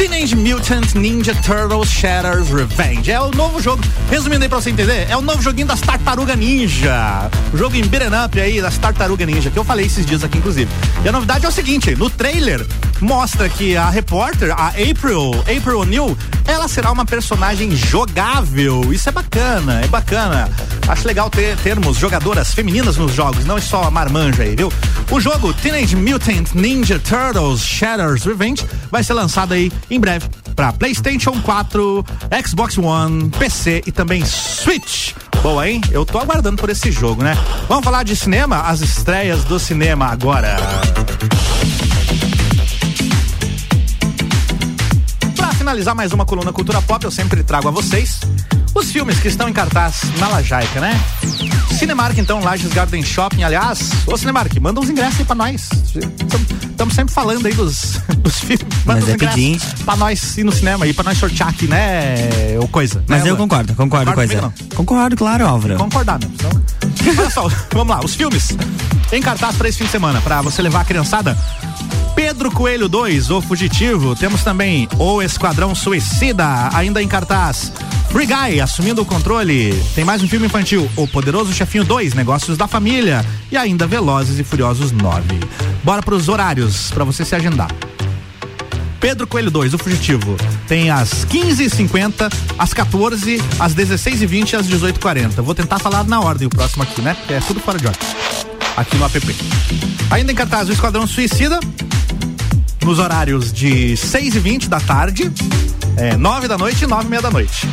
Teenage 0.01 0.35
Mutant 0.35 0.95
Ninja 0.95 1.35
Turtles 1.43 1.87
Shadow's 1.87 2.49
Revenge. 2.49 3.11
É 3.11 3.21
o 3.21 3.29
novo 3.29 3.61
jogo. 3.61 3.83
Resumindo 4.09 4.41
aí 4.41 4.49
pra 4.49 4.59
você 4.59 4.71
entender, 4.71 5.05
é 5.07 5.15
o 5.15 5.21
novo 5.21 5.43
joguinho 5.43 5.67
das 5.67 5.79
Tartaruga 5.79 6.35
Ninja. 6.35 7.29
O 7.53 7.57
jogo 7.57 7.75
em 7.75 7.85
beat'em 7.85 8.09
up 8.25 8.41
aí 8.41 8.59
das 8.59 8.79
Tartaruga 8.79 9.27
Ninja, 9.27 9.51
que 9.51 9.59
eu 9.59 9.63
falei 9.63 9.85
esses 9.85 10.03
dias 10.03 10.23
aqui, 10.23 10.39
inclusive. 10.39 10.71
E 11.05 11.07
a 11.07 11.11
novidade 11.11 11.45
é 11.45 11.49
o 11.49 11.51
seguinte: 11.51 11.93
no 11.93 12.09
trailer 12.09 12.65
mostra 12.99 13.47
que 13.47 13.77
a 13.77 13.91
repórter, 13.91 14.51
a 14.51 14.69
April, 14.69 15.39
April 15.41 15.81
O'Neil, 15.81 16.17
ela 16.47 16.67
será 16.67 16.91
uma 16.91 17.05
personagem 17.05 17.75
jogável. 17.75 18.91
Isso 18.91 19.07
é 19.07 19.11
bacana, 19.11 19.81
é 19.81 19.87
bacana. 19.87 20.49
Acho 20.87 21.07
legal 21.07 21.29
ter 21.29 21.55
termos 21.57 21.97
jogadoras 21.97 22.53
femininas 22.55 22.97
nos 22.97 23.13
jogos, 23.13 23.45
não 23.45 23.57
é 23.57 23.61
só 23.61 23.83
a 23.83 23.91
marmanja 23.91 24.43
aí, 24.43 24.55
viu? 24.55 24.73
O 25.11 25.19
jogo 25.19 25.53
Teenage 25.53 25.95
Mutant 25.95 26.53
Ninja 26.53 26.99
Turtles 26.99 27.61
Shadow's 27.61 28.23
Revenge 28.23 28.65
vai 28.89 29.03
ser 29.03 29.13
lançado 29.13 29.53
aí 29.53 29.71
em 29.91 29.99
breve 29.99 30.27
para 30.55 30.71
PlayStation 30.71 31.33
4, 31.41 32.05
Xbox 32.47 32.77
One, 32.77 33.29
PC 33.31 33.83
e 33.85 33.91
também 33.91 34.23
Switch. 34.25 35.13
Boa, 35.43 35.67
hein? 35.69 35.81
Eu 35.91 36.05
tô 36.05 36.17
aguardando 36.17 36.57
por 36.57 36.69
esse 36.69 36.91
jogo, 36.91 37.23
né? 37.23 37.37
Vamos 37.67 37.83
falar 37.83 38.03
de 38.03 38.15
cinema? 38.15 38.61
As 38.61 38.81
estreias 38.81 39.43
do 39.43 39.59
cinema 39.59 40.05
agora. 40.05 40.55
Pra 45.35 45.51
finalizar 45.53 45.93
mais 45.93 46.13
uma 46.13 46.25
coluna 46.25 46.53
Cultura 46.53 46.81
Pop, 46.81 47.03
eu 47.03 47.11
sempre 47.11 47.43
trago 47.43 47.67
a 47.67 47.71
vocês 47.71 48.21
os 48.73 48.91
filmes 48.91 49.19
que 49.19 49.27
estão 49.27 49.47
em 49.49 49.53
cartaz 49.53 50.01
na 50.19 50.27
Lajaica, 50.27 50.79
né? 50.79 50.99
Cinemark, 51.77 52.17
então, 52.17 52.39
Lages 52.41 52.71
Garden 52.73 53.01
Shopping, 53.03 53.43
aliás. 53.43 53.89
Ô, 54.05 54.15
Cinemark, 54.17 54.55
manda 54.59 54.79
uns 54.79 54.89
ingressos 54.89 55.19
aí 55.19 55.25
pra 55.25 55.35
nós. 55.35 55.69
Estamos 56.69 56.93
sempre 56.93 57.13
falando 57.13 57.45
aí 57.45 57.53
dos, 57.53 57.99
dos 58.19 58.39
filmes. 58.39 58.65
Manda 58.85 58.99
Mas 58.99 59.03
uns 59.03 59.09
é 59.09 59.13
ingressos 59.13 59.73
pra 59.83 59.95
nós 59.95 60.37
ir 60.37 60.43
no 60.43 60.51
cinema 60.51 60.85
aí, 60.85 60.93
pra 60.93 61.03
nós 61.03 61.17
sortear 61.17 61.49
aqui, 61.49 61.67
né? 61.67 62.15
Ou 62.59 62.67
coisa. 62.67 63.03
Mas 63.07 63.23
né, 63.23 63.29
eu 63.29 63.35
Luan? 63.35 63.43
concordo, 63.47 63.73
concordo 63.75 64.05
com 64.05 64.11
Concorda 64.11 64.37
a 64.37 64.41
comigo, 64.41 64.75
Concordo, 64.75 65.15
claro, 65.15 65.47
Álvaro. 65.47 65.77
concordar, 65.77 66.19
né? 66.19 66.29
Senão- 66.37 66.61
Olha 67.17 67.29
só, 67.29 67.47
vamos 67.73 67.95
lá, 67.95 68.03
os 68.03 68.15
filmes 68.15 68.55
em 69.11 69.21
cartaz 69.21 69.55
para 69.55 69.67
esse 69.67 69.79
fim 69.79 69.85
de 69.85 69.91
semana, 69.91 70.21
para 70.21 70.41
você 70.41 70.61
levar 70.61 70.81
a 70.81 70.85
criançada. 70.85 71.37
Pedro 72.15 72.51
Coelho 72.51 72.87
2, 72.89 73.29
O 73.31 73.41
Fugitivo. 73.41 74.15
Temos 74.15 74.43
também 74.43 74.87
O 74.99 75.21
Esquadrão 75.21 75.73
Suicida, 75.73 76.69
ainda 76.73 77.01
em 77.01 77.07
cartaz. 77.07 77.71
Free 78.11 78.59
assumindo 78.59 79.01
o 79.01 79.05
controle. 79.05 79.73
Tem 79.95 80.03
mais 80.03 80.21
um 80.21 80.27
filme 80.27 80.45
infantil, 80.45 80.89
O 80.97 81.07
Poderoso 81.07 81.53
Chefinho 81.53 81.85
2, 81.85 82.13
Negócios 82.13 82.57
da 82.57 82.67
Família. 82.67 83.25
E 83.49 83.55
ainda 83.55 83.87
Velozes 83.87 84.37
e 84.37 84.43
Furiosos 84.43 84.91
9. 84.91 85.39
Bora 85.81 86.01
pros 86.01 86.27
horários, 86.27 86.91
para 86.91 87.05
você 87.05 87.23
se 87.23 87.33
agendar. 87.33 87.71
Pedro 88.99 89.25
Coelho 89.25 89.49
2, 89.49 89.73
o 89.73 89.77
fugitivo. 89.77 90.35
Tem 90.67 90.91
às 90.91 91.25
15h50, 91.25 92.31
às 92.59 92.73
14 92.73 93.41
às 93.57 93.73
16h20 93.73 94.51
e 94.51 94.55
às 94.57 94.67
18h40. 94.67 95.41
Vou 95.41 95.55
tentar 95.55 95.79
falar 95.79 96.03
na 96.03 96.19
ordem 96.19 96.47
o 96.47 96.49
próximo 96.49 96.83
aqui, 96.83 97.01
né? 97.01 97.15
É 97.29 97.39
tudo 97.39 97.61
fora 97.61 97.79
de 97.79 97.87
ordem. 97.87 98.07
Aqui 98.75 98.97
no 98.97 99.05
app. 99.05 99.35
Ainda 100.11 100.31
em 100.33 100.35
cartaz, 100.35 100.67
o 100.67 100.73
Esquadrão 100.73 101.07
Suicida. 101.07 101.59
Nos 102.83 102.99
horários 102.99 103.53
de 103.53 103.95
6 103.95 104.35
e 104.35 104.39
20 104.39 104.67
da 104.67 104.81
tarde, 104.81 105.31
é, 105.97 106.15
9 106.17 106.47
da 106.47 106.57
noite 106.57 106.83
e 106.83 106.87
9 106.87 107.05
e 107.05 107.09
meia 107.09 107.21
da 107.21 107.31
noite. 107.31 107.67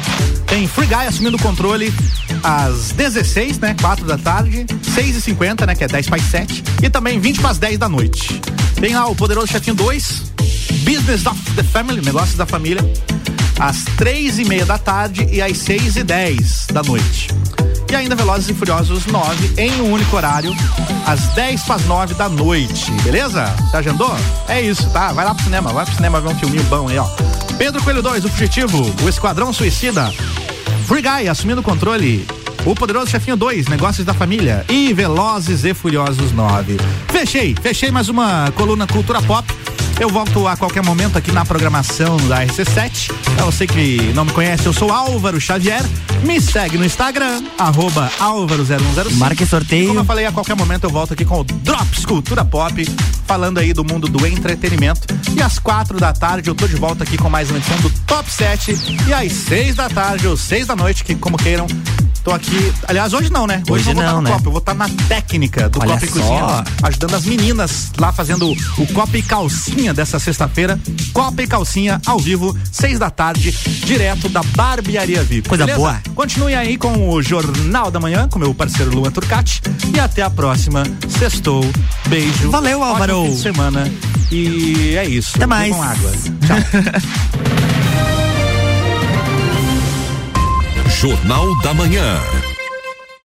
Tem 0.47 0.67
Free 0.67 0.87
Guy 0.87 1.07
assumindo 1.07 1.37
o 1.37 1.41
controle 1.41 1.93
às 2.43 2.93
16, 2.93 3.59
né? 3.59 3.77
4 3.81 4.07
da 4.07 4.17
tarde, 4.17 4.67
6 4.95 5.17
e 5.17 5.21
50 5.21 5.67
né? 5.67 5.75
Que 5.75 5.85
é 5.85 5.89
10 5.89 6.09
para 6.09 6.19
7. 6.19 6.65
E 6.83 6.91
também 6.91 7.21
20 7.21 7.41
para 7.41 7.51
as 7.51 7.59
10 7.59 7.79
da 7.79 7.89
noite. 7.89 8.41
Tem 8.81 8.95
lá 8.95 9.07
o 9.07 9.15
Poderoso 9.15 9.49
Chefinho 9.49 9.77
2, 9.77 10.33
Business 10.85 11.27
of 11.27 11.39
the 11.55 11.63
Family, 11.63 12.01
Negócios 12.01 12.37
da 12.37 12.47
Família, 12.47 12.83
às 13.59 13.85
3 13.97 14.39
e 14.39 14.45
meia 14.45 14.65
da 14.65 14.79
tarde 14.79 15.27
e 15.31 15.43
às 15.43 15.59
6 15.59 15.97
e 15.97 16.05
10 16.05 16.67
da 16.73 16.83
noite. 16.83 17.29
E 17.91 17.97
ainda 17.97 18.15
Velozes 18.15 18.49
e 18.51 18.55
Furiosos 18.55 19.07
9 19.07 19.55
em 19.57 19.81
um 19.81 19.93
único 19.93 20.15
horário, 20.15 20.55
às 21.07 21.21
10 21.35 21.63
para 21.63 21.77
as 21.77 21.85
9 21.87 22.15
da 22.15 22.29
noite, 22.29 22.91
beleza? 23.03 23.47
Você 23.47 23.77
agendou? 23.79 24.15
É 24.47 24.61
isso, 24.61 24.89
tá? 24.91 25.13
Vai 25.13 25.25
lá 25.25 25.35
pro 25.35 25.43
cinema, 25.43 25.73
vai 25.73 25.85
pro 25.85 25.95
cinema 25.95 26.21
ver 26.21 26.29
um 26.29 26.39
filminho 26.39 26.65
bom 26.65 26.89
aí, 26.89 26.99
ó. 26.99 27.09
Pedro 27.59 27.83
Coelho 27.83 28.03
2, 28.03 28.25
o 28.25 28.29
fugitivo, 28.29 28.95
o 29.05 29.09
Esquadrão 29.09 29.53
Suicida, 29.53 30.13
Free 30.87 31.03
Guy 31.03 31.29
assumindo 31.29 31.61
o 31.61 31.65
controle. 31.65 32.25
O 32.65 32.75
Poderoso 32.75 33.11
Chefinho 33.11 33.37
2, 33.37 33.67
Negócios 33.67 34.05
da 34.05 34.15
Família 34.15 34.65
e 34.69 34.93
Velozes 34.93 35.65
e 35.65 35.75
Furiosos 35.75 36.33
9. 36.33 36.77
Fechei, 37.09 37.57
fechei 37.61 37.91
mais 37.91 38.09
uma 38.09 38.51
coluna 38.53 38.87
Cultura 38.87 39.21
Pop. 39.23 39.58
Eu 40.01 40.09
volto 40.09 40.47
a 40.47 40.57
qualquer 40.57 40.83
momento 40.85 41.19
aqui 41.19 41.33
na 41.33 41.45
programação 41.45 42.17
da 42.29 42.45
RC7. 42.47 43.11
Pra 43.35 43.45
você 43.45 43.67
que 43.67 43.97
não 44.15 44.25
me 44.25 44.33
conhece, 44.33 44.65
eu 44.65 44.73
sou 44.73 44.93
Álvaro 44.93 45.41
Xavier. 45.41 45.83
Me 46.23 46.41
segue 46.41 46.79
no 46.79 46.85
Instagram, 46.85 47.43
arroba 47.59 48.11
Álvaro0105. 48.21 49.13
Marque 49.15 49.43
E 49.43 49.47
sorteio. 49.47 49.89
como 49.89 50.01
eu 50.01 50.05
falei, 50.05 50.27
a 50.27 50.33
qualquer 50.33 50.55
momento 50.55 50.85
eu 50.85 50.91
volto 50.91 51.15
aqui 51.15 51.25
com 51.25 51.41
o 51.41 51.45
Drops 51.45 52.07
Cultura 52.07 52.45
Pop, 52.45 52.89
falando 53.27 53.59
aí 53.59 53.73
do 53.73 53.85
mundo 53.85 54.09
do 54.09 54.25
entretenimento. 54.25 55.01
E 55.37 55.43
às 55.43 55.59
quatro 55.59 55.99
da 55.99 56.13
tarde 56.13 56.49
eu 56.49 56.55
tô 56.55 56.69
de 56.69 56.77
volta 56.77 57.03
aqui 57.03 57.17
com 57.19 57.29
mais 57.29 57.51
uma 57.51 57.59
edição 57.59 57.77
do 57.79 57.91
Top 58.07 58.31
7. 58.31 58.77
E 59.09 59.13
às 59.13 59.33
seis 59.33 59.75
da 59.75 59.89
tarde 59.89 60.29
ou 60.29 60.37
seis 60.37 60.67
da 60.69 60.77
noite, 60.77 61.03
que 61.03 61.17
como 61.17 61.37
queiram, 61.37 61.67
tô 62.23 62.31
aqui. 62.31 62.73
Aliás, 62.87 63.13
hoje 63.13 63.31
não, 63.31 63.47
né? 63.47 63.63
Hoje 63.69 63.89
eu 63.89 63.95
vou 63.95 64.03
estar 64.03 64.13
não, 64.13 64.23
no 64.23 64.23
né? 64.23 64.31
Copa, 64.31 64.47
eu 64.47 64.51
vou 64.51 64.59
estar 64.59 64.75
na 64.75 64.89
técnica 65.09 65.69
do 65.69 65.81
Olha 65.81 65.95
Copa 65.95 66.07
e. 66.07 66.09
Cozinha, 66.09 66.65
ajudando 66.83 67.15
as 67.15 67.25
meninas 67.25 67.93
lá 67.99 68.13
fazendo 68.13 68.51
o 68.51 68.87
Copa 68.93 69.17
e 69.17 69.23
Calcinha 69.23 69.95
dessa 69.95 70.19
sexta-feira. 70.19 70.79
Copa 71.13 71.43
e 71.43 71.47
Calcinha 71.47 72.01
ao 72.07 72.19
vivo, 72.19 72.57
seis 72.71 72.99
da 72.99 73.11
tarde, 73.11 73.53
direto 73.85 74.29
da 74.29 74.43
Barbearia 74.43 75.23
VIP. 75.23 75.49
Coisa 75.49 75.65
beleza? 75.65 75.79
boa. 75.79 76.01
Continue 76.15 76.55
aí 76.55 76.77
com 76.77 77.11
o 77.11 77.23
Jornal 77.23 77.91
da 77.91 78.01
Manhã, 78.01 78.29
com 78.29 78.39
meu 78.39 78.55
parceiro 78.55 78.95
Luan 78.95 79.11
Turcati. 79.11 79.63
E 79.95 80.01
até 80.01 80.23
a 80.23 80.31
próxima. 80.31 80.83
Sextou. 81.09 81.65
Beijo. 82.09 82.51
Valeu, 82.51 82.83
Álvaro. 82.83 83.25
fim 83.25 83.31
de 83.31 83.41
semana. 83.41 83.93
E 84.31 84.97
é 84.97 85.07
isso. 85.07 85.33
Até 85.37 85.47
mais. 85.47 85.75
Com 85.75 85.83
água. 85.83 86.13
Tchau. 86.47 86.59
Jornal 91.01 91.55
da 91.63 91.73
Manhã. 91.75 92.58